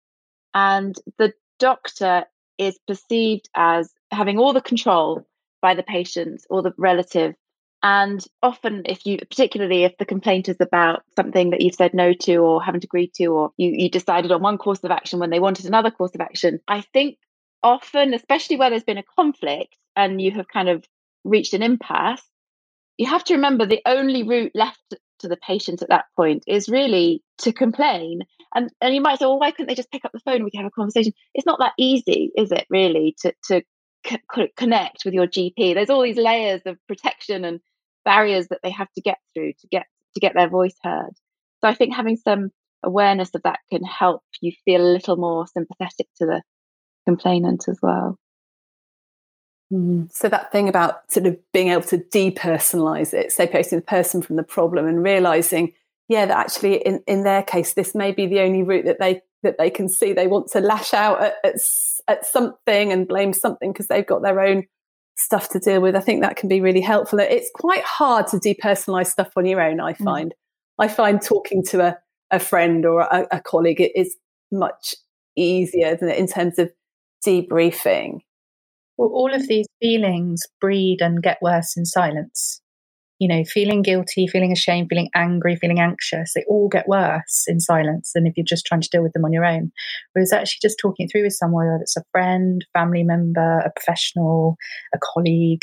[0.55, 2.25] And the doctor
[2.61, 5.27] is perceived as having all the control
[5.63, 7.35] by the patient or the relative.
[7.83, 12.13] And often, if you, particularly if the complaint is about something that you've said no
[12.13, 15.31] to or haven't agreed to, or you, you decided on one course of action when
[15.31, 17.17] they wanted another course of action, I think
[17.63, 20.85] often, especially where there's been a conflict and you have kind of
[21.25, 22.23] reached an impasse,
[22.99, 26.69] you have to remember the only route left to the patient at that point is
[26.69, 28.21] really to complain.
[28.55, 30.45] And and you might say, well, why couldn't they just pick up the phone and
[30.45, 31.13] we can have a conversation?
[31.35, 32.67] It's not that easy, is it?
[32.71, 33.63] Really, to to
[34.57, 35.75] connect with your GP.
[35.75, 37.61] There's all these layers of protection and
[38.05, 41.13] barriers that they have to get through to get to get their voice heard.
[41.61, 42.51] So I think having some
[42.83, 46.43] awareness of that can help you feel a little more sympathetic to the
[47.07, 48.19] complainant as well.
[49.73, 50.13] Mm.
[50.13, 54.37] So that thing about sort of being able to depersonalize it, separating the person from
[54.37, 55.73] the problem and realizing,
[56.09, 59.23] yeah, that actually in, in their case, this may be the only route that they
[59.43, 60.13] that they can see.
[60.13, 61.55] They want to lash out at, at,
[62.09, 64.65] at something and blame something because they've got their own
[65.17, 65.97] stuff to deal with.
[65.97, 67.21] I think that can be really helpful.
[67.21, 70.05] It's quite hard to depersonalize stuff on your own, I mm.
[70.05, 70.31] find.
[70.31, 70.85] Mm.
[70.85, 71.99] I find talking to a,
[72.31, 74.17] a friend or a, a colleague is
[74.51, 74.95] much
[75.37, 76.73] easier than in terms of
[77.25, 78.21] debriefing
[79.01, 82.61] well, all of these feelings breed and get worse in silence.
[83.19, 87.61] You know, feeling guilty, feeling ashamed, feeling angry, feeling anxious, they all get worse in
[87.61, 89.73] silence than if you're just trying to deal with them on your own.
[90.13, 94.57] Whereas actually just talking through with someone, whether it's a friend, family member, a professional,
[94.95, 95.63] a colleague,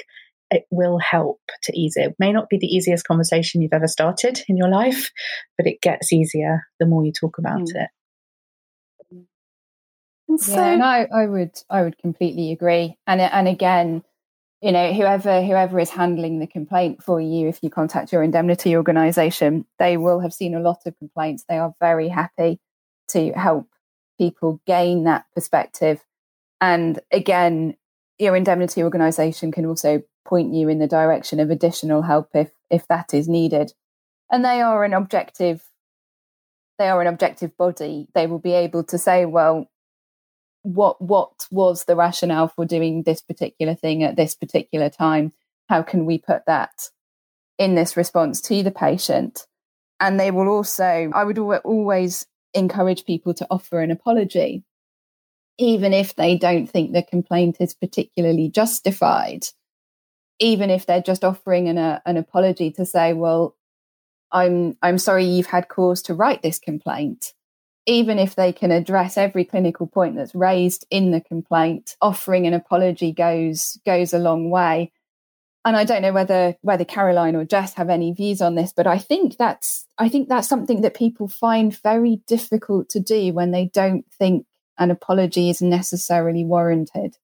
[0.49, 2.07] it will help to ease it.
[2.07, 2.15] it.
[2.17, 5.11] may not be the easiest conversation you've ever started in your life,
[5.57, 7.75] but it gets easier the more you talk about mm.
[7.75, 7.89] it.
[10.27, 12.97] And so, yeah, and I, I would I would completely agree.
[13.07, 14.03] And and again,
[14.61, 18.75] you know, whoever whoever is handling the complaint for you, if you contact your indemnity
[18.75, 21.45] organisation, they will have seen a lot of complaints.
[21.47, 22.59] They are very happy
[23.09, 23.67] to help
[24.17, 26.03] people gain that perspective.
[26.59, 27.77] And again,
[28.17, 32.87] your indemnity organisation can also point you in the direction of additional help if if
[32.87, 33.73] that is needed.
[34.29, 35.63] And they are an objective
[36.77, 38.07] they are an objective body.
[38.13, 39.67] They will be able to say, well,
[40.67, 45.33] what what was the rationale for doing this particular thing at this particular time?
[45.69, 46.89] How can we put that
[47.57, 49.47] in this response to the patient?
[49.99, 54.63] And they will also i would always encourage people to offer an apology
[55.57, 59.47] even if they don't think the complaint is particularly justified.
[60.39, 63.55] Even if they're just offering an, a, an apology to say well
[64.31, 67.33] i'm i'm sorry you've had cause to write this complaint
[67.87, 72.53] even if they can address every clinical point that's raised in the complaint, offering an
[72.53, 74.91] apology goes goes a long way.
[75.65, 78.87] And I don't know whether whether Caroline or Jess have any views on this, but
[78.87, 83.51] I think that's I think that's something that people find very difficult to do when
[83.51, 84.45] they don't think
[84.77, 87.17] an apology is necessarily warranted.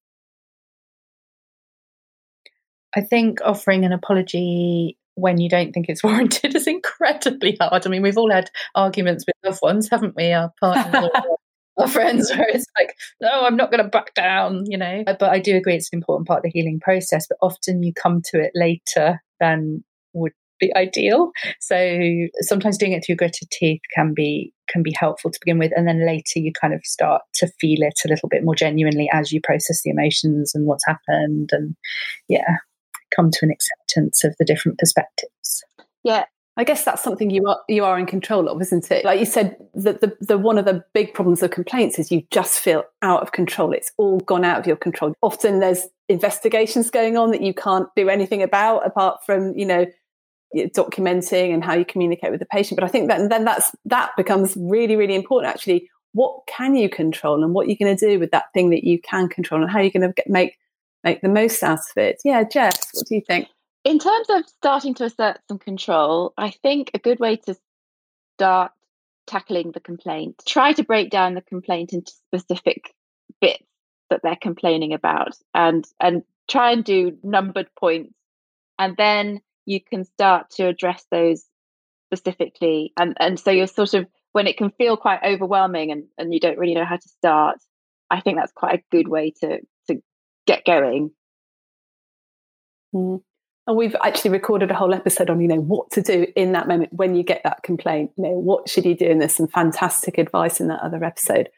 [2.95, 7.85] I think offering an apology when you don't think it's warranted is incredibly hard.
[7.85, 10.31] I mean, we've all had arguments with loved ones, haven't we?
[10.31, 11.09] Our partners,
[11.77, 15.03] our friends, where it's like, no, I'm not going to back down, you know.
[15.05, 17.27] Uh, but I do agree it's an important part of the healing process.
[17.27, 21.31] But often you come to it later than would be ideal.
[21.59, 21.99] So
[22.41, 25.87] sometimes doing it through gritted teeth can be can be helpful to begin with, and
[25.87, 29.31] then later you kind of start to feel it a little bit more genuinely as
[29.31, 31.75] you process the emotions and what's happened, and
[32.29, 32.57] yeah,
[33.15, 35.63] come to an acceptance of the different perspectives.
[36.03, 39.03] Yeah, I guess that's something you are you are in control of, isn't it?
[39.05, 42.23] Like you said, the, the, the one of the big problems of complaints is you
[42.29, 43.73] just feel out of control.
[43.73, 45.15] It's all gone out of your control.
[45.21, 49.85] Often there's investigations going on that you can't do anything about apart from you know
[50.55, 52.79] documenting and how you communicate with the patient.
[52.79, 55.51] But I think that then that's that becomes really really important.
[55.51, 58.83] Actually, what can you control and what you're going to do with that thing that
[58.83, 60.57] you can control and how you're going to make
[61.03, 62.21] make the most out of it.
[62.23, 63.47] Yeah, Jess, what do you think?
[63.83, 67.55] In terms of starting to assert some control, I think a good way to
[68.37, 68.71] start
[69.27, 72.93] tackling the complaint, try to break down the complaint into specific
[73.41, 73.65] bits
[74.09, 78.13] that they're complaining about and and try and do numbered points
[78.77, 81.45] and then you can start to address those
[82.07, 86.33] specifically and and so you're sort of when it can feel quite overwhelming and and
[86.33, 87.57] you don't really know how to start
[88.11, 89.59] i think that's quite a good way to
[90.45, 91.11] get going.
[92.93, 93.21] Mm.
[93.65, 96.67] And we've actually recorded a whole episode on, you know, what to do in that
[96.67, 98.11] moment when you get that complaint.
[98.17, 99.09] You know, what should you do?
[99.09, 101.49] And there's some fantastic advice in that other episode.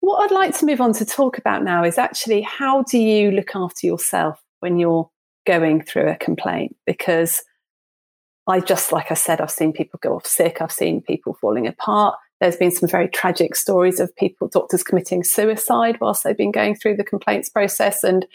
[0.00, 3.30] What I'd like to move on to talk about now is actually how do you
[3.30, 5.10] look after yourself when you're
[5.46, 6.76] going through a complaint?
[6.86, 7.42] Because
[8.46, 11.66] I just, like I said, I've seen people go off sick, I've seen people falling
[11.66, 12.18] apart.
[12.44, 16.74] There's been some very tragic stories of people, doctors committing suicide whilst they've been going
[16.74, 18.04] through the complaints process.
[18.04, 18.26] And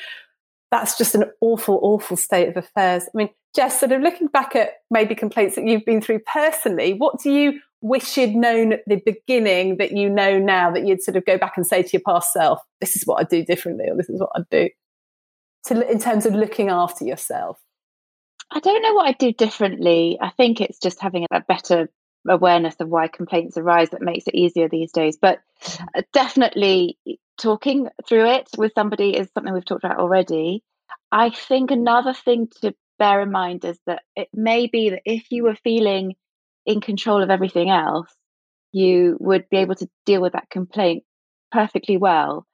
[0.72, 3.04] that's just an awful, awful state of affairs.
[3.04, 6.94] I mean, Jess, sort of looking back at maybe complaints that you've been through personally,
[6.94, 11.04] what do you wish you'd known at the beginning that you know now that you'd
[11.04, 13.46] sort of go back and say to your past self, this is what I'd do
[13.46, 14.70] differently, or this is what I'd do?
[15.66, 17.60] To, in terms of looking after yourself?
[18.50, 20.18] I don't know what I'd do differently.
[20.20, 21.90] I think it's just having a better
[22.28, 25.18] awareness of why complaints arise that makes it easier these days.
[25.20, 25.86] But mm-hmm.
[25.96, 26.98] uh, definitely
[27.40, 30.64] talking through it with somebody is something we've talked about already.
[31.12, 35.32] I think another thing to bear in mind is that it may be that if
[35.32, 36.16] you were feeling
[36.66, 38.14] in control of everything else,
[38.72, 41.04] you would be able to deal with that complaint
[41.52, 42.46] perfectly well.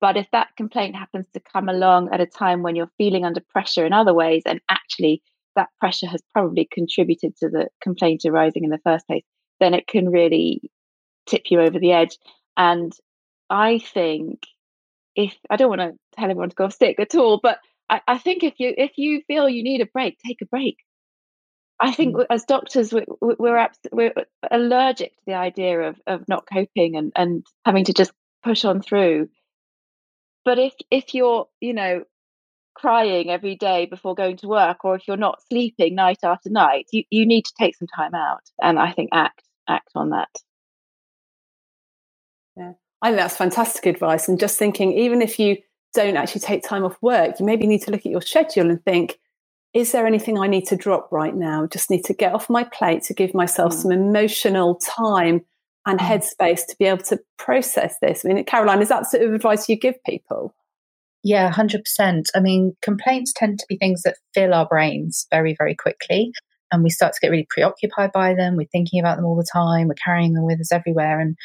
[0.00, 3.40] But if that complaint happens to come along at a time when you're feeling under
[3.40, 5.22] pressure in other ways and actually
[5.56, 9.24] that pressure has probably contributed to the complaint arising in the first place,
[9.60, 10.70] then it can really
[11.26, 12.16] tip you over the edge.
[12.56, 12.92] And
[13.50, 14.42] I think
[15.14, 18.00] if I don't want to tell everyone to go off sick at all, but I,
[18.06, 20.76] I think if you if you feel you need a break, take a break.
[21.78, 22.26] I think mm.
[22.30, 24.14] as doctors, we're we're, abs- we're
[24.50, 28.82] allergic to the idea of of not coping and and having to just push on
[28.82, 29.28] through.
[30.44, 32.04] But if if you're you know
[32.76, 36.86] crying every day before going to work or if you're not sleeping night after night
[36.92, 40.28] you, you need to take some time out and i think act act on that
[42.56, 42.72] yeah
[43.02, 45.56] i think that's fantastic advice and just thinking even if you
[45.94, 48.84] don't actually take time off work you maybe need to look at your schedule and
[48.84, 49.18] think
[49.76, 51.66] is there anything I need to drop right now?
[51.66, 53.82] Just need to get off my plate to give myself mm.
[53.82, 55.44] some emotional time
[55.84, 56.02] and mm.
[56.02, 58.24] headspace to be able to process this.
[58.24, 60.54] I mean, Caroline, is that sort of advice you give people?
[61.26, 62.26] Yeah, 100%.
[62.36, 66.30] I mean, complaints tend to be things that fill our brains very, very quickly.
[66.70, 68.54] And we start to get really preoccupied by them.
[68.54, 69.88] We're thinking about them all the time.
[69.88, 71.18] We're carrying them with us everywhere.
[71.18, 71.36] And,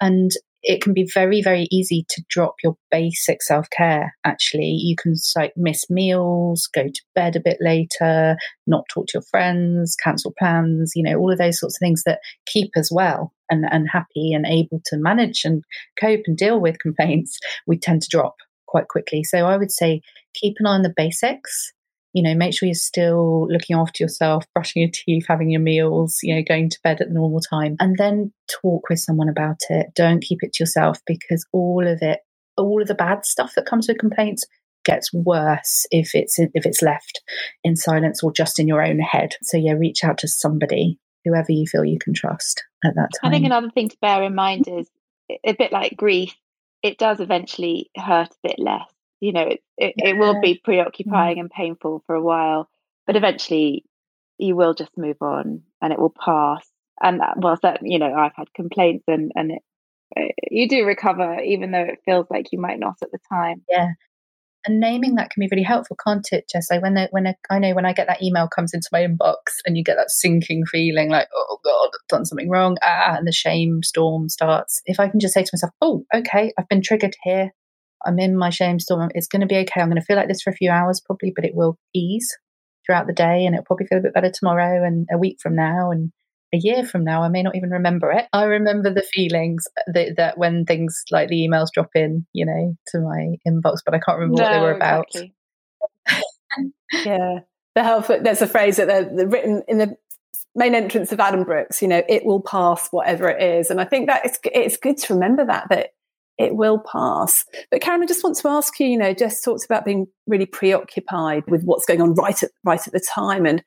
[0.00, 0.32] and
[0.64, 4.16] it can be very, very easy to drop your basic self care.
[4.24, 9.12] Actually, you can like miss meals, go to bed a bit later, not talk to
[9.14, 12.90] your friends, cancel plans, you know, all of those sorts of things that keep us
[12.92, 15.62] well and, and happy and able to manage and
[16.00, 17.38] cope and deal with complaints.
[17.68, 18.34] We tend to drop
[18.70, 19.24] quite quickly.
[19.24, 20.00] So I would say
[20.34, 21.72] keep an eye on the basics
[22.12, 26.18] you know, make sure you're still looking after yourself, brushing your teeth, having your meals,
[26.22, 29.60] you know, going to bed at the normal time, and then talk with someone about
[29.68, 29.88] it.
[29.94, 32.20] Don't keep it to yourself because all of it,
[32.56, 34.44] all of the bad stuff that comes with complaints
[34.84, 37.20] gets worse if it's if it's left
[37.62, 39.36] in silence or just in your own head.
[39.42, 43.30] So yeah, reach out to somebody, whoever you feel you can trust at that time.
[43.30, 44.88] I think another thing to bear in mind is
[45.44, 46.34] a bit like grief,
[46.82, 48.88] it does eventually hurt a bit less
[49.20, 50.08] you know it, it, yeah.
[50.08, 51.40] it will be preoccupying mm.
[51.40, 52.68] and painful for a while
[53.06, 53.84] but eventually
[54.38, 56.66] you will just move on and it will pass
[57.00, 61.40] and that, well certainly you know i've had complaints and and it, you do recover
[61.40, 63.90] even though it feels like you might not at the time yeah
[64.66, 66.70] and naming that can be really helpful, can't it, Jess?
[66.70, 69.36] Like when when a, I know when I get that email comes into my inbox
[69.64, 73.26] and you get that sinking feeling like, oh God, I've done something wrong, ah, and
[73.26, 74.82] the shame storm starts.
[74.86, 77.52] If I can just say to myself, oh, okay, I've been triggered here.
[78.04, 79.10] I'm in my shame storm.
[79.14, 79.80] It's going to be okay.
[79.80, 82.30] I'm going to feel like this for a few hours probably, but it will ease
[82.86, 85.54] throughout the day and it'll probably feel a bit better tomorrow and a week from
[85.54, 86.10] now and
[86.52, 87.22] a year from now.
[87.22, 88.26] I may not even remember it.
[88.32, 92.76] I remember the feelings that, that when things like the emails drop in, you know,
[92.88, 95.06] to my inbox, but I can't remember no, what they were about.
[95.14, 95.34] Exactly.
[97.04, 97.38] yeah.
[97.74, 99.96] The health, there's a phrase that they're, they're written in the
[100.56, 101.80] main entrance of Addenbrooke's.
[101.82, 103.70] you know, it will pass whatever it is.
[103.70, 105.90] And I think that it's, it's good to remember that, that
[106.40, 107.44] it will pass.
[107.70, 110.46] But Karen, I just want to ask you, you know, Jess talked about being really
[110.46, 113.44] preoccupied with what's going on right at right at the time.
[113.44, 113.62] And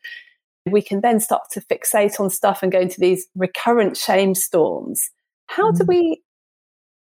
[0.66, 5.02] we can then start to fixate on stuff and go into these recurrent shame storms.
[5.48, 5.78] How mm.
[5.78, 6.22] do we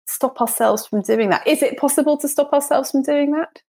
[0.07, 1.47] stop ourselves from doing that?
[1.47, 3.63] Is it possible to stop ourselves from doing that?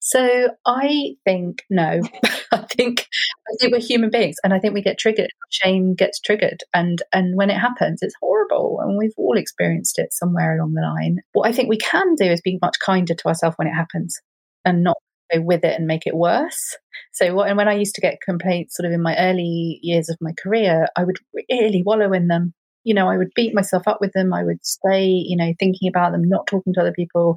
[0.00, 2.00] So I think no.
[2.52, 3.06] I think
[3.48, 5.30] I think we're human beings, and I think we get triggered.
[5.50, 10.12] Shame gets triggered, and and when it happens, it's horrible, and we've all experienced it
[10.12, 11.18] somewhere along the line.
[11.32, 14.18] What I think we can do is be much kinder to ourselves when it happens,
[14.64, 14.96] and not
[15.32, 16.76] go with it and make it worse.
[17.12, 20.08] So what, and when I used to get complaints, sort of in my early years
[20.08, 21.18] of my career, I would
[21.50, 22.54] really wallow in them
[22.84, 24.32] you know, I would beat myself up with them.
[24.32, 27.34] I would stay, you know, thinking about them, not talking to other people.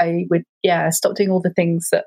[0.00, 2.06] I would, yeah, stop doing all the things that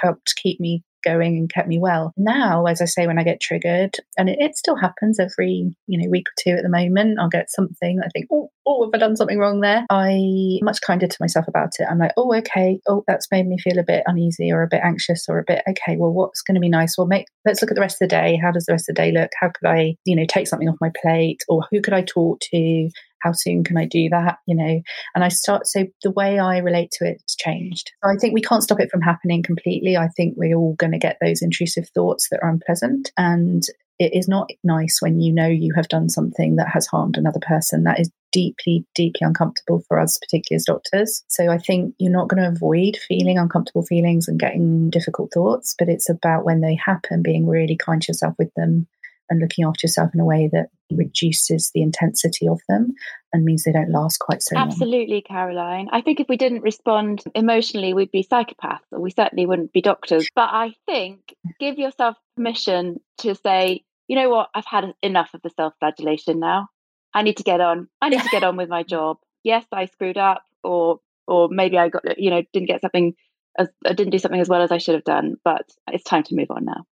[0.00, 2.12] helped keep me going and kept me well.
[2.16, 5.98] Now, as I say, when I get triggered, and it, it, still happens every you
[5.98, 8.00] know week or two at the moment, I'll get something.
[8.04, 9.86] I think, oh, oh, have I done something wrong there?
[9.90, 11.86] I much kinder to myself about it.
[11.88, 14.82] I'm like, oh, okay, oh, that's made me feel a bit uneasy or a bit
[14.82, 15.96] anxious or a bit okay.
[15.96, 16.96] Well, what's going to be nice?
[16.98, 18.38] Well, make let's look at the rest of the day.
[18.42, 19.30] How does the rest of the day look?
[19.40, 22.40] How could I, you know, take something off my plate, or who could I talk
[22.52, 22.90] to?
[23.22, 24.38] How soon can I do that?
[24.46, 24.80] You know,
[25.14, 27.92] and I start, so the way I relate to it has changed.
[28.04, 29.96] I think we can't stop it from happening completely.
[29.96, 33.10] I think we're all going to get those intrusive thoughts that are unpleasant.
[33.16, 33.62] And
[33.98, 37.40] it is not nice when you know you have done something that has harmed another
[37.40, 37.84] person.
[37.84, 41.24] That is deeply, deeply uncomfortable for us, particularly as doctors.
[41.28, 45.74] So I think you're not going to avoid feeling uncomfortable feelings and getting difficult thoughts,
[45.78, 48.86] but it's about when they happen, being really kind to yourself with them
[49.28, 52.94] and looking after yourself in a way that reduces the intensity of them
[53.32, 54.68] and means they don't last quite so long.
[54.68, 55.88] Absolutely, Caroline.
[55.92, 59.82] I think if we didn't respond emotionally, we'd be psychopaths, or we certainly wouldn't be
[59.82, 60.28] doctors.
[60.34, 65.42] But I think give yourself permission to say, you know what, I've had enough of
[65.42, 66.68] the self flagellation now.
[67.14, 67.88] I need to get on.
[68.00, 69.18] I need to get on with my job.
[69.42, 73.14] Yes, I screwed up, or or maybe I got you know didn't get something
[73.58, 75.36] as I didn't do something as well as I should have done.
[75.44, 76.84] But it's time to move on now.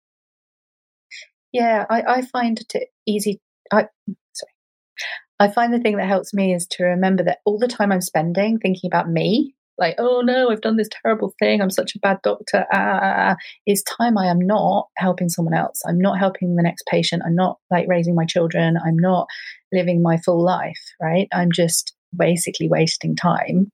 [1.54, 3.40] Yeah, I, I find it easy.
[3.72, 3.88] I
[4.34, 4.52] sorry.
[5.40, 8.02] I find the thing that helps me is to remember that all the time I'm
[8.02, 12.00] spending thinking about me, like, oh no, I've done this terrible thing, I'm such a
[12.00, 13.36] bad doctor, ah, ah, ah, ah,
[13.68, 15.82] is time I am not helping someone else.
[15.88, 17.24] I'm not helping the next patient.
[17.26, 18.78] I'm not like raising my children.
[18.86, 19.28] I'm not
[19.72, 21.28] living my full life, right?
[21.34, 23.72] I'm just basically wasting time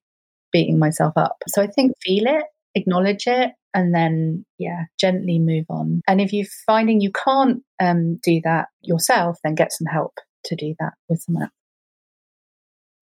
[0.51, 1.37] beating myself up.
[1.49, 2.45] So I think feel it,
[2.75, 8.19] acknowledge it, and then yeah gently move on and if you're finding you can't um,
[8.23, 10.13] do that yourself then get some help
[10.43, 11.51] to do that with someone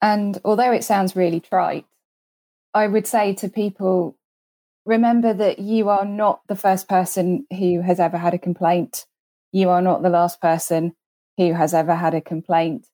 [0.02, 1.86] and although it sounds really trite
[2.74, 4.18] i would say to people
[4.88, 9.06] remember that you are not the first person who has ever had a complaint.
[9.52, 10.94] You are not the last person
[11.36, 12.88] who has ever had a complaint.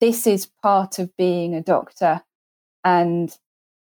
[0.00, 2.22] This is part of being a doctor.
[2.82, 3.30] And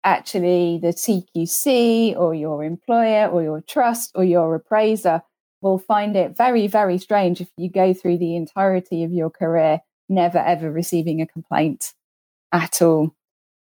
[0.03, 5.21] actually, the CQC or your employer or your trust or your appraiser
[5.61, 9.81] will find it very, very strange if you go through the entirety of your career
[10.07, 11.93] never ever receiving a complaint
[12.51, 13.15] at all.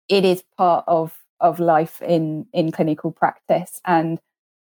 [0.09, 4.21] It is part of of life in in clinical practice and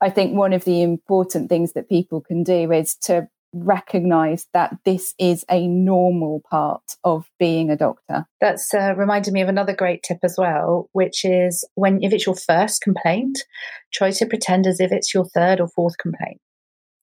[0.01, 4.77] I think one of the important things that people can do is to recognize that
[4.85, 8.27] this is a normal part of being a doctor.
[8.41, 12.27] That's uh, reminded me of another great tip as well, which is when if it's
[12.27, 13.39] your first complaint,
[13.93, 16.41] try to pretend as if it's your third or fourth complaint.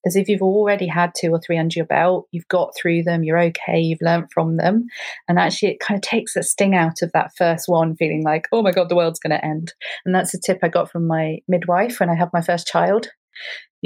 [0.06, 3.24] As if you've already had two or three under your belt, you've got through them,
[3.24, 4.86] you're okay, you've learned from them.
[5.26, 8.46] And actually, it kind of takes the sting out of that first one, feeling like,
[8.52, 9.74] oh my God, the world's going to end.
[10.04, 13.08] And that's a tip I got from my midwife when I had my first child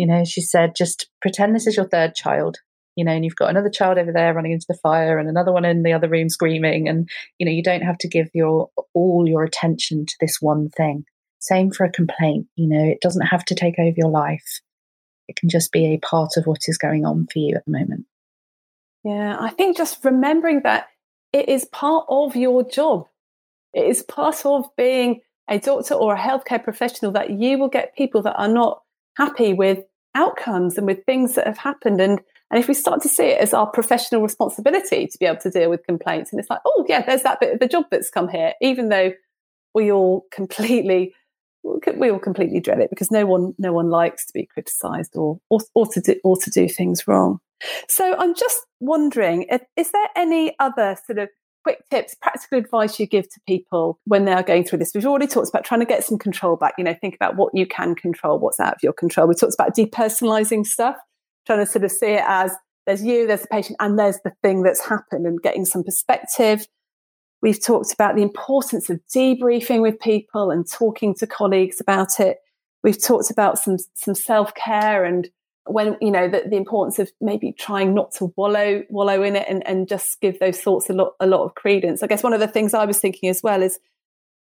[0.01, 2.57] you know, she said, just pretend this is your third child,
[2.97, 5.53] you know, and you've got another child over there running into the fire and another
[5.53, 6.89] one in the other room screaming.
[6.89, 7.07] And,
[7.39, 11.05] you know, you don't have to give your all your attention to this one thing.
[11.39, 14.63] Same for a complaint, you know, it doesn't have to take over your life.
[15.29, 17.73] It can just be a part of what is going on for you at the
[17.73, 18.07] moment.
[19.05, 20.87] Yeah, I think just remembering that
[21.35, 23.07] it is part of your job.
[23.75, 27.95] It is part of being a doctor or a healthcare professional that you will get
[27.97, 28.81] people that are not
[29.19, 29.81] happy with
[30.15, 32.01] outcomes and with things that have happened.
[32.01, 35.41] And and if we start to see it as our professional responsibility to be able
[35.41, 37.85] to deal with complaints, and it's like, oh yeah, there's that bit of the job
[37.91, 39.13] that's come here, even though
[39.75, 41.15] we all completely
[41.97, 45.39] we all completely dread it because no one no one likes to be criticized or
[45.51, 47.39] or, or to do or to do things wrong.
[47.89, 49.47] So I'm just wondering,
[49.77, 51.29] is there any other sort of
[51.63, 54.93] quick tips, practical advice you give to people when they are going through this?
[54.95, 56.75] We've already talked about trying to get some control back.
[56.79, 59.27] You know, think about what you can control, what's out of your control.
[59.27, 60.97] We talked about depersonalizing stuff,
[61.47, 62.55] trying to sort of see it as
[62.87, 66.67] there's you, there's the patient, and there's the thing that's happened and getting some perspective.
[67.43, 72.39] We've talked about the importance of debriefing with people and talking to colleagues about it.
[72.83, 75.29] We've talked about some some self care and
[75.73, 79.47] when you know the, the importance of maybe trying not to wallow wallow in it
[79.49, 82.03] and, and just give those thoughts a lot a lot of credence.
[82.03, 83.79] I guess one of the things I was thinking as well is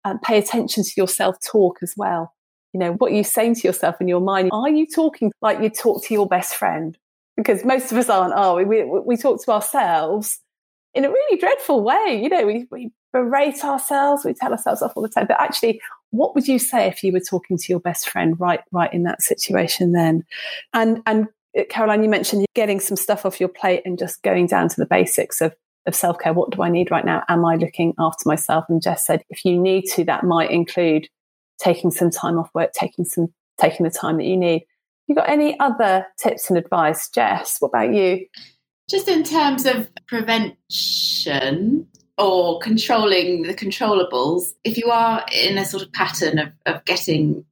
[0.03, 2.33] um, pay attention to your self talk as well.
[2.73, 4.49] You know what you're saying to yourself in your mind.
[4.51, 6.97] Are you talking like you talk to your best friend?
[7.35, 8.33] Because most of us aren't.
[8.33, 8.65] Are we?
[8.65, 10.39] We, we talk to ourselves
[10.93, 12.19] in a really dreadful way.
[12.21, 15.27] You know, we, we berate ourselves, we tell ourselves off all the time.
[15.27, 18.61] But actually, what would you say if you were talking to your best friend right
[18.71, 20.23] right in that situation then?
[20.73, 24.47] And and uh, Caroline, you mentioned getting some stuff off your plate and just going
[24.47, 25.55] down to the basics of
[25.87, 26.33] of self care.
[26.33, 27.23] What do I need right now?
[27.27, 28.65] Am I looking after myself?
[28.69, 31.07] And Jess said, if you need to, that might include
[31.59, 34.65] taking some time off work, taking some taking the time that you need.
[35.07, 37.57] You got any other tips and advice, Jess?
[37.59, 38.25] What about you?
[38.89, 41.87] Just in terms of prevention,
[42.21, 47.43] or controlling the controllables, if you are in a sort of pattern of, of getting,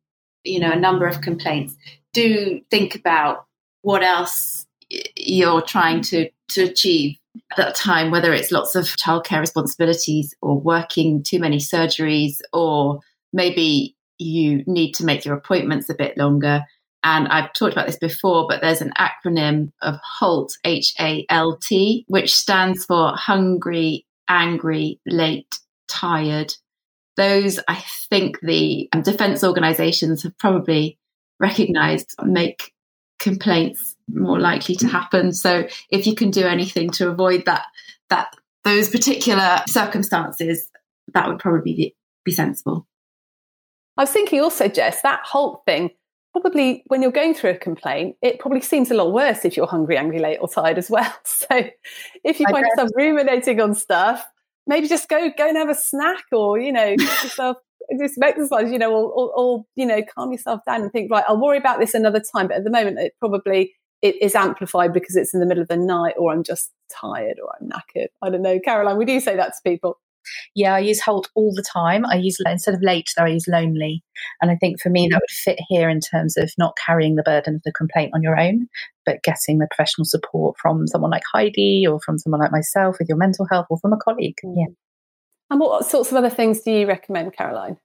[0.43, 1.75] you know, a number of complaints,
[2.13, 3.47] do think about
[3.81, 4.67] what else
[5.15, 7.17] you're trying to, to achieve
[7.51, 12.99] at that time, whether it's lots of childcare responsibilities or working too many surgeries, or
[13.33, 16.63] maybe you need to make your appointments a bit longer.
[17.03, 21.57] And I've talked about this before, but there's an acronym of HALT, H A L
[21.57, 26.53] T, which stands for Hungry, angry, late, tired.
[27.17, 30.97] Those, I think, the um, defence organisations have probably
[31.39, 32.73] recognised make
[33.19, 35.33] complaints more likely to happen.
[35.33, 37.65] So, if you can do anything to avoid that,
[38.09, 40.67] that those particular circumstances,
[41.13, 42.87] that would probably be, be sensible.
[43.97, 45.91] I was thinking also, Jess, that whole thing
[46.31, 49.67] probably when you're going through a complaint, it probably seems a lot worse if you're
[49.67, 51.13] hungry, angry, late, or tired as well.
[51.25, 51.69] So
[52.23, 54.25] if you find yourself ruminating on stuff,
[54.67, 57.57] maybe just go go and have a snack or, you know, yourself
[57.97, 61.11] do some exercise, you know, or, or, or, you know, calm yourself down and think,
[61.11, 62.47] right, I'll worry about this another time.
[62.47, 65.67] But at the moment, it probably it is amplified because it's in the middle of
[65.67, 68.07] the night or I'm just tired or I'm knackered.
[68.21, 68.59] I don't know.
[68.63, 69.99] Caroline, we do say that to people.
[70.55, 72.05] Yeah, I use halt all the time.
[72.05, 74.03] I use instead of late, though, I use lonely.
[74.41, 75.19] And I think for me that mm-hmm.
[75.21, 78.39] would fit here in terms of not carrying the burden of the complaint on your
[78.39, 78.67] own,
[79.05, 83.09] but getting the professional support from someone like Heidi or from someone like myself with
[83.09, 84.37] your mental health or from a colleague.
[84.43, 84.53] Mm.
[84.55, 84.73] Yeah.
[85.51, 87.77] And what sorts of other things do you recommend, Caroline?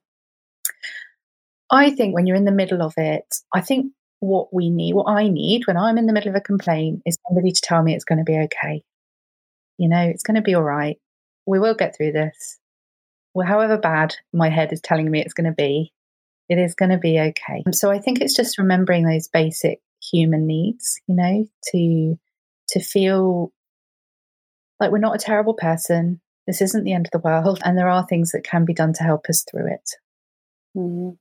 [1.71, 3.23] I think when you're in the middle of it,
[3.53, 6.41] I think what we need, what I need when I'm in the middle of a
[6.41, 8.83] complaint is somebody to tell me it's going to be okay.
[9.77, 10.97] You know, it's going to be all right
[11.45, 12.59] we will get through this.
[13.33, 15.93] Well, however bad my head is telling me it's going to be,
[16.49, 17.63] It is going to be okay.
[17.71, 19.81] So I think it's just remembering those basic
[20.11, 22.19] human needs, you know, to
[22.69, 23.51] to feel
[24.79, 26.21] like we're not a terrible person.
[26.47, 28.93] This isn't the end of the world, and there are things that can be done
[28.93, 29.89] to help us through it.
[30.77, 31.15] Mm-hmm.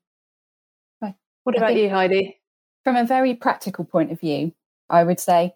[1.45, 2.41] What about you, Heidi?
[2.85, 4.53] From a very practical point of view,
[4.89, 5.55] I would say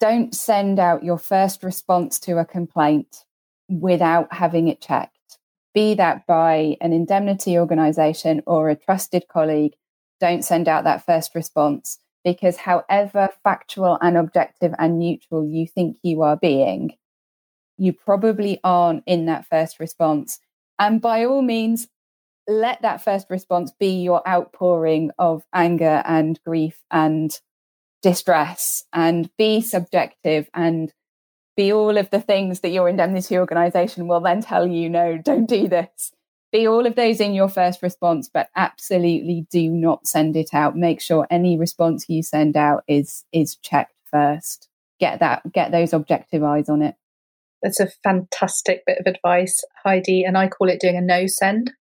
[0.00, 3.24] don't send out your first response to a complaint
[3.70, 5.38] without having it checked,
[5.72, 9.74] be that by an indemnity organisation or a trusted colleague.
[10.20, 15.96] Don't send out that first response because, however factual and objective and neutral you think
[16.02, 16.96] you are being,
[17.78, 20.38] you probably aren't in that first response.
[20.78, 21.88] And by all means,
[22.46, 27.38] let that first response be your outpouring of anger and grief and
[28.02, 30.92] distress and be subjective and
[31.60, 35.44] be all of the things that your indemnity organization will then tell you no don't
[35.44, 36.10] do this.
[36.50, 40.74] Be all of those in your first response but absolutely do not send it out.
[40.74, 44.68] Make sure any response you send out is is checked first.
[44.98, 46.94] Get that get those objective eyes on it.
[47.62, 51.72] That's a fantastic bit of advice heidi and i call it doing a no send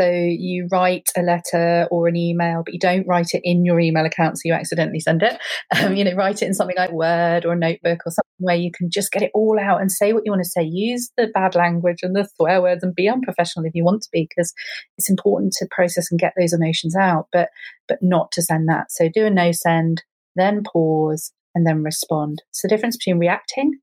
[0.00, 3.78] so you write a letter or an email, but you don't write it in your
[3.78, 5.38] email account so you accidentally send it.
[5.76, 8.56] Um, you know, write it in something like Word or a notebook or something where
[8.56, 10.62] you can just get it all out and say what you want to say.
[10.62, 14.08] Use the bad language and the swear words and be unprofessional if you want to
[14.10, 14.54] be, because
[14.96, 17.50] it's important to process and get those emotions out, but
[17.86, 18.90] but not to send that.
[18.90, 20.02] So do a no send,
[20.34, 22.42] then pause, and then respond.
[22.50, 23.80] It's the difference between reacting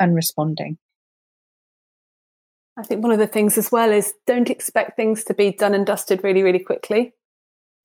[0.00, 0.78] and responding.
[2.80, 5.74] I think one of the things as well is don't expect things to be done
[5.74, 7.12] and dusted really, really quickly.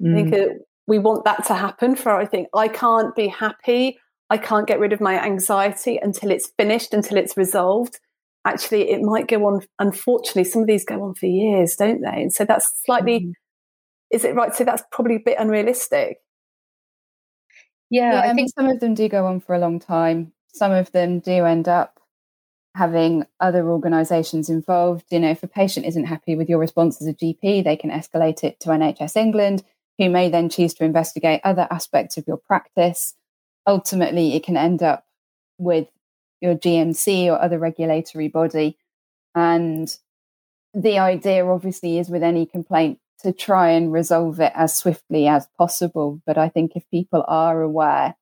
[0.01, 0.11] Mm.
[0.11, 0.57] I think mm.
[0.87, 3.99] we want that to happen for, I think, I can't be happy.
[4.29, 7.99] I can't get rid of my anxiety until it's finished, until it's resolved.
[8.45, 12.21] Actually, it might go on, unfortunately, some of these go on for years, don't they?
[12.21, 13.33] And so that's slightly, mm.
[14.11, 14.55] is it right?
[14.55, 16.17] So that's probably a bit unrealistic.
[17.89, 20.31] Yeah, yeah I think some of them do go on for a long time.
[20.53, 21.99] Some of them do end up
[22.75, 25.05] having other organisations involved.
[25.09, 27.89] You know, if a patient isn't happy with your response as a GP, they can
[27.89, 29.63] escalate it to NHS England,
[29.97, 33.13] who may then choose to investigate other aspects of your practice.
[33.65, 35.05] Ultimately, it can end up
[35.57, 35.87] with
[36.41, 38.77] your GMC or other regulatory body.
[39.33, 39.95] And
[40.73, 45.47] the idea, obviously, is with any complaint to try and resolve it as swiftly as
[45.57, 46.21] possible.
[46.25, 48.15] But I think if people are aware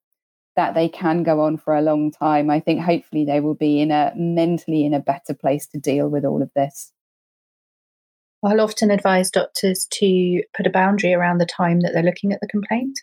[0.55, 3.81] that they can go on for a long time, I think hopefully they will be
[3.81, 6.91] in a mentally in a better place to deal with all of this.
[8.45, 12.41] I'll often advise doctors to put a boundary around the time that they're looking at
[12.41, 12.99] the complaint.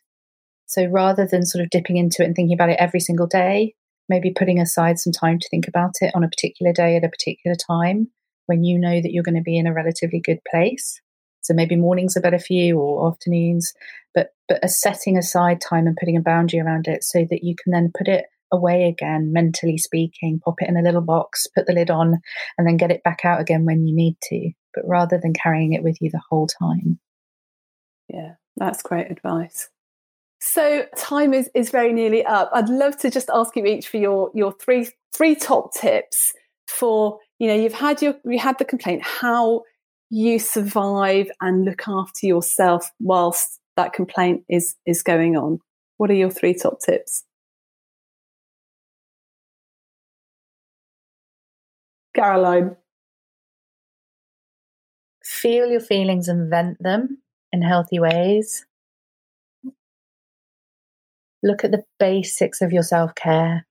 [0.66, 3.74] So rather than sort of dipping into it and thinking about it every single day,
[4.09, 7.09] maybe putting aside some time to think about it on a particular day at a
[7.09, 8.09] particular time
[8.46, 11.01] when you know that you're going to be in a relatively good place.
[11.43, 13.72] So maybe mornings are better for you or afternoons,
[14.14, 17.55] but but a setting aside time and putting a boundary around it so that you
[17.57, 21.66] can then put it away again, mentally speaking, pop it in a little box, put
[21.66, 22.20] the lid on,
[22.59, 25.72] and then get it back out again when you need to, but rather than carrying
[25.72, 26.99] it with you the whole time.
[28.09, 29.68] Yeah, that's great advice.
[30.41, 32.51] So time is, is very nearly up.
[32.53, 36.32] I'd love to just ask you each for your your three three top tips
[36.66, 39.62] for, you know, you've had your you had the complaint, how
[40.11, 45.61] you survive and look after yourself whilst that complaint is is going on.
[45.96, 47.24] What are your three top tips?
[52.14, 52.76] Caroline.
[55.22, 57.18] Feel your feelings and vent them
[57.52, 58.66] in healthy ways.
[61.42, 63.64] Look at the basics of your self care,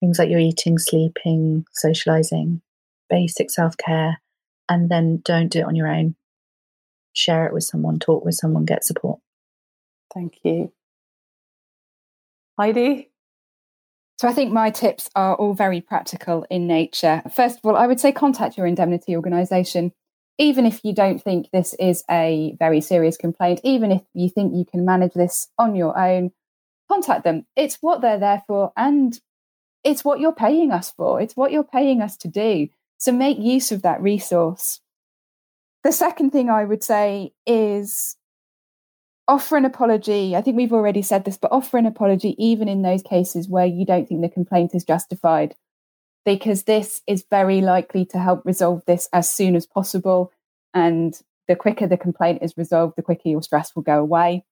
[0.00, 2.62] things like your eating, sleeping, socializing,
[3.10, 4.20] basic self care
[4.68, 6.14] and then don't do it on your own.
[7.12, 9.20] Share it with someone, talk with someone, get support.
[10.12, 10.72] Thank you.
[12.58, 13.10] Heidi?
[14.18, 17.22] So I think my tips are all very practical in nature.
[17.34, 19.92] First of all, I would say contact your indemnity organisation.
[20.38, 24.54] Even if you don't think this is a very serious complaint, even if you think
[24.54, 26.32] you can manage this on your own,
[26.90, 27.46] contact them.
[27.56, 29.18] It's what they're there for and
[29.84, 31.20] it's what you're paying us for.
[31.20, 32.68] It's what you're paying us to do.
[32.98, 34.80] So make use of that resource.
[35.82, 38.16] The second thing I would say is
[39.28, 40.34] offer an apology.
[40.36, 43.66] I think we've already said this, but offer an apology even in those cases where
[43.66, 45.54] you don't think the complaint is justified,
[46.24, 50.32] because this is very likely to help resolve this as soon as possible.
[50.72, 51.18] And
[51.48, 54.44] the quicker the complaint is resolved, the quicker your stress will go away.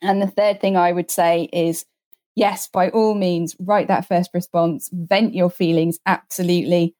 [0.00, 1.84] And the third thing I would say is
[2.34, 6.94] yes, by all means, write that first response, vent your feelings, absolutely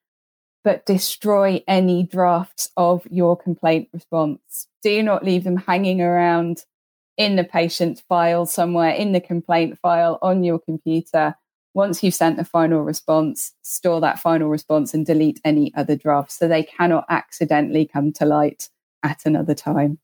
[0.67, 4.67] but destroy any drafts of your complaint response.
[4.83, 6.65] Do not leave them hanging around
[7.15, 11.35] in the patient file somewhere, in the complaint file on your computer.
[11.73, 16.37] Once you've sent the final response, store that final response and delete any other drafts
[16.37, 18.67] so they cannot accidentally come to light
[19.03, 19.99] at another time.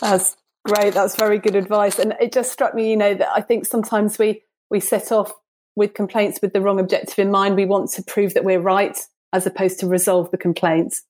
[0.00, 0.94] That's great.
[0.94, 1.98] That's very good advice.
[1.98, 5.32] And it just struck me, you know, that I think sometimes we we set off
[5.76, 7.56] with complaints with the wrong objective in mind.
[7.56, 8.98] We want to prove that we're right
[9.32, 11.02] as opposed to resolve the complaints.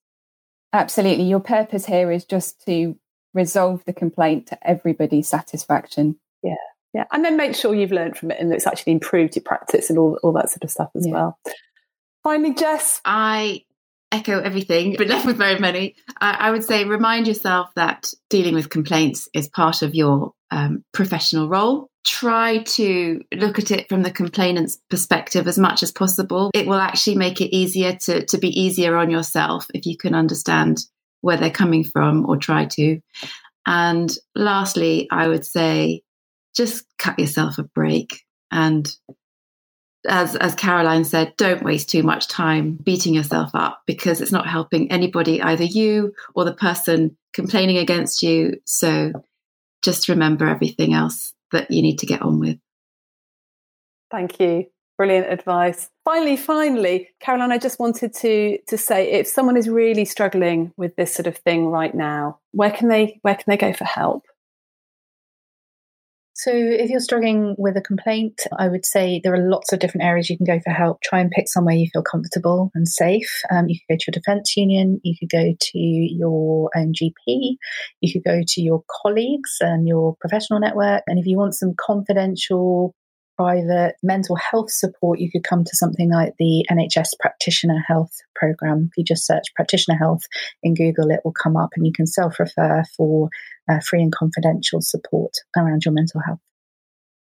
[0.73, 1.25] Absolutely.
[1.25, 2.97] Your purpose here is just to
[3.33, 6.19] resolve the complaint to everybody's satisfaction.
[6.41, 6.55] Yeah.
[6.93, 7.03] Yeah.
[7.11, 9.99] And then make sure you've learned from it and it's actually improved your practice and
[9.99, 11.13] all, all that sort of stuff as yeah.
[11.13, 11.39] well.
[12.23, 13.01] Finally, Jess.
[13.05, 13.65] I
[14.11, 15.95] echo everything, but left with very many.
[16.19, 20.83] I, I, would say remind yourself that dealing with complaints is part of your um,
[20.93, 21.89] professional role.
[22.05, 26.51] Try to look at it from the complainant's perspective as much as possible.
[26.53, 30.13] It will actually make it easier to, to be easier on yourself if you can
[30.13, 30.85] understand
[31.21, 32.99] where they're coming from or try to.
[33.65, 36.03] And lastly, I would say
[36.55, 38.95] just cut yourself a break and
[40.07, 44.47] as as Caroline said, don't waste too much time beating yourself up because it's not
[44.47, 48.61] helping anybody, either you or the person complaining against you.
[48.65, 49.11] So
[49.81, 52.57] just remember everything else that you need to get on with.
[54.11, 54.67] Thank you.
[54.97, 55.89] Brilliant advice.
[56.05, 60.95] Finally, finally, Caroline, I just wanted to to say if someone is really struggling with
[60.95, 64.25] this sort of thing right now, where can they where can they go for help?
[66.37, 70.03] So, if you're struggling with a complaint, I would say there are lots of different
[70.03, 70.99] areas you can go for help.
[71.01, 73.41] Try and pick somewhere you feel comfortable and safe.
[73.49, 77.55] Um, you could go to your defence union, you could go to your own GP,
[78.01, 81.03] you could go to your colleagues and your professional network.
[81.07, 82.93] And if you want some confidential,
[83.37, 88.89] private mental health support, you could come to something like the NHS Practitioner Health Program.
[88.91, 90.23] If you just search practitioner health
[90.63, 93.29] in Google, it will come up and you can self refer for
[93.69, 96.39] uh, free and confidential support around your mental health.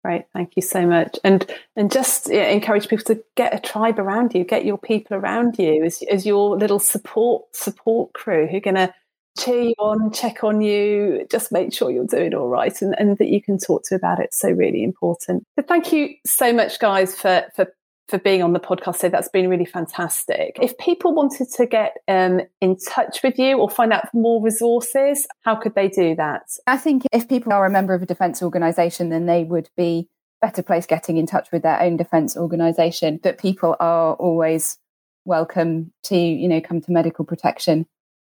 [0.04, 1.45] Great, thank you so much, and
[1.76, 5.60] and just yeah, encourage people to get a tribe around you, get your people around
[5.60, 8.93] you as as your little support support crew who are going to
[9.39, 13.27] cheer on, check on you, just make sure you're doing all right, and, and that
[13.27, 14.33] you can talk to about it.
[14.33, 15.43] So really important.
[15.57, 17.67] So thank you so much, guys, for for
[18.09, 18.97] for being on the podcast.
[18.97, 20.57] So that's been really fantastic.
[20.59, 25.27] If people wanted to get um, in touch with you or find out more resources,
[25.41, 26.41] how could they do that?
[26.65, 30.09] I think if people are a member of a defence organisation, then they would be
[30.41, 33.19] better place getting in touch with their own defence organisation.
[33.21, 34.79] But people are always
[35.25, 37.85] welcome to, you know, come to medical protection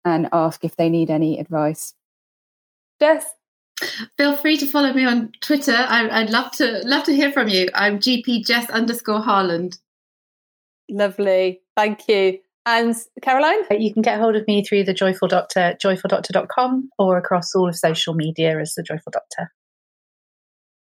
[0.05, 1.93] and ask if they need any advice.
[2.99, 3.25] Jess?
[4.17, 5.75] Feel free to follow me on Twitter.
[5.75, 7.69] I, would love to love to hear from you.
[7.73, 9.77] I'm GP Jess underscore Harland.
[10.89, 12.39] Lovely, thank you.
[12.65, 17.55] And Caroline, you can get hold of me through the Joyful Doctor, joyfuldoctor.com, or across
[17.55, 19.51] all of social media as the Joyful Doctor.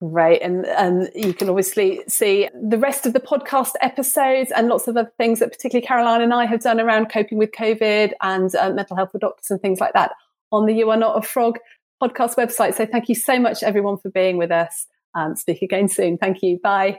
[0.07, 4.87] Right, and and you can obviously see the rest of the podcast episodes and lots
[4.87, 8.55] of other things that particularly Caroline and I have done around coping with COVID and
[8.55, 10.13] uh, mental health for doctors and things like that
[10.53, 11.59] on the You Are Not a Frog
[12.03, 12.75] podcast website.
[12.75, 14.87] So thank you so much, everyone, for being with us.
[15.15, 16.19] Um, speak again soon.
[16.19, 16.59] Thank you.
[16.63, 16.99] Bye.